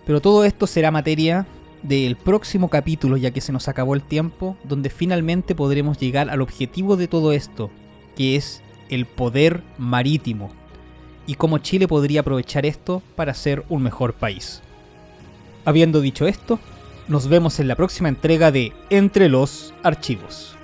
Pero 0.06 0.20
todo 0.22 0.44
esto 0.44 0.66
será 0.66 0.90
materia 0.90 1.46
del 1.82 2.16
próximo 2.16 2.70
capítulo, 2.70 3.16
ya 3.16 3.32
que 3.32 3.40
se 3.40 3.52
nos 3.52 3.68
acabó 3.68 3.94
el 3.94 4.02
tiempo, 4.02 4.56
donde 4.64 4.88
finalmente 4.88 5.54
podremos 5.54 5.98
llegar 5.98 6.30
al 6.30 6.40
objetivo 6.40 6.96
de 6.96 7.08
todo 7.08 7.32
esto, 7.32 7.70
que 8.16 8.36
es 8.36 8.62
el 8.88 9.04
poder 9.04 9.62
marítimo, 9.78 10.50
y 11.26 11.34
cómo 11.34 11.58
Chile 11.58 11.88
podría 11.88 12.20
aprovechar 12.20 12.64
esto 12.64 13.02
para 13.16 13.34
ser 13.34 13.64
un 13.68 13.82
mejor 13.82 14.14
país. 14.14 14.62
Habiendo 15.64 16.00
dicho 16.00 16.26
esto, 16.28 16.60
nos 17.08 17.28
vemos 17.28 17.58
en 17.58 17.68
la 17.68 17.74
próxima 17.74 18.08
entrega 18.08 18.52
de 18.52 18.72
Entre 18.90 19.28
los 19.28 19.74
Archivos. 19.82 20.55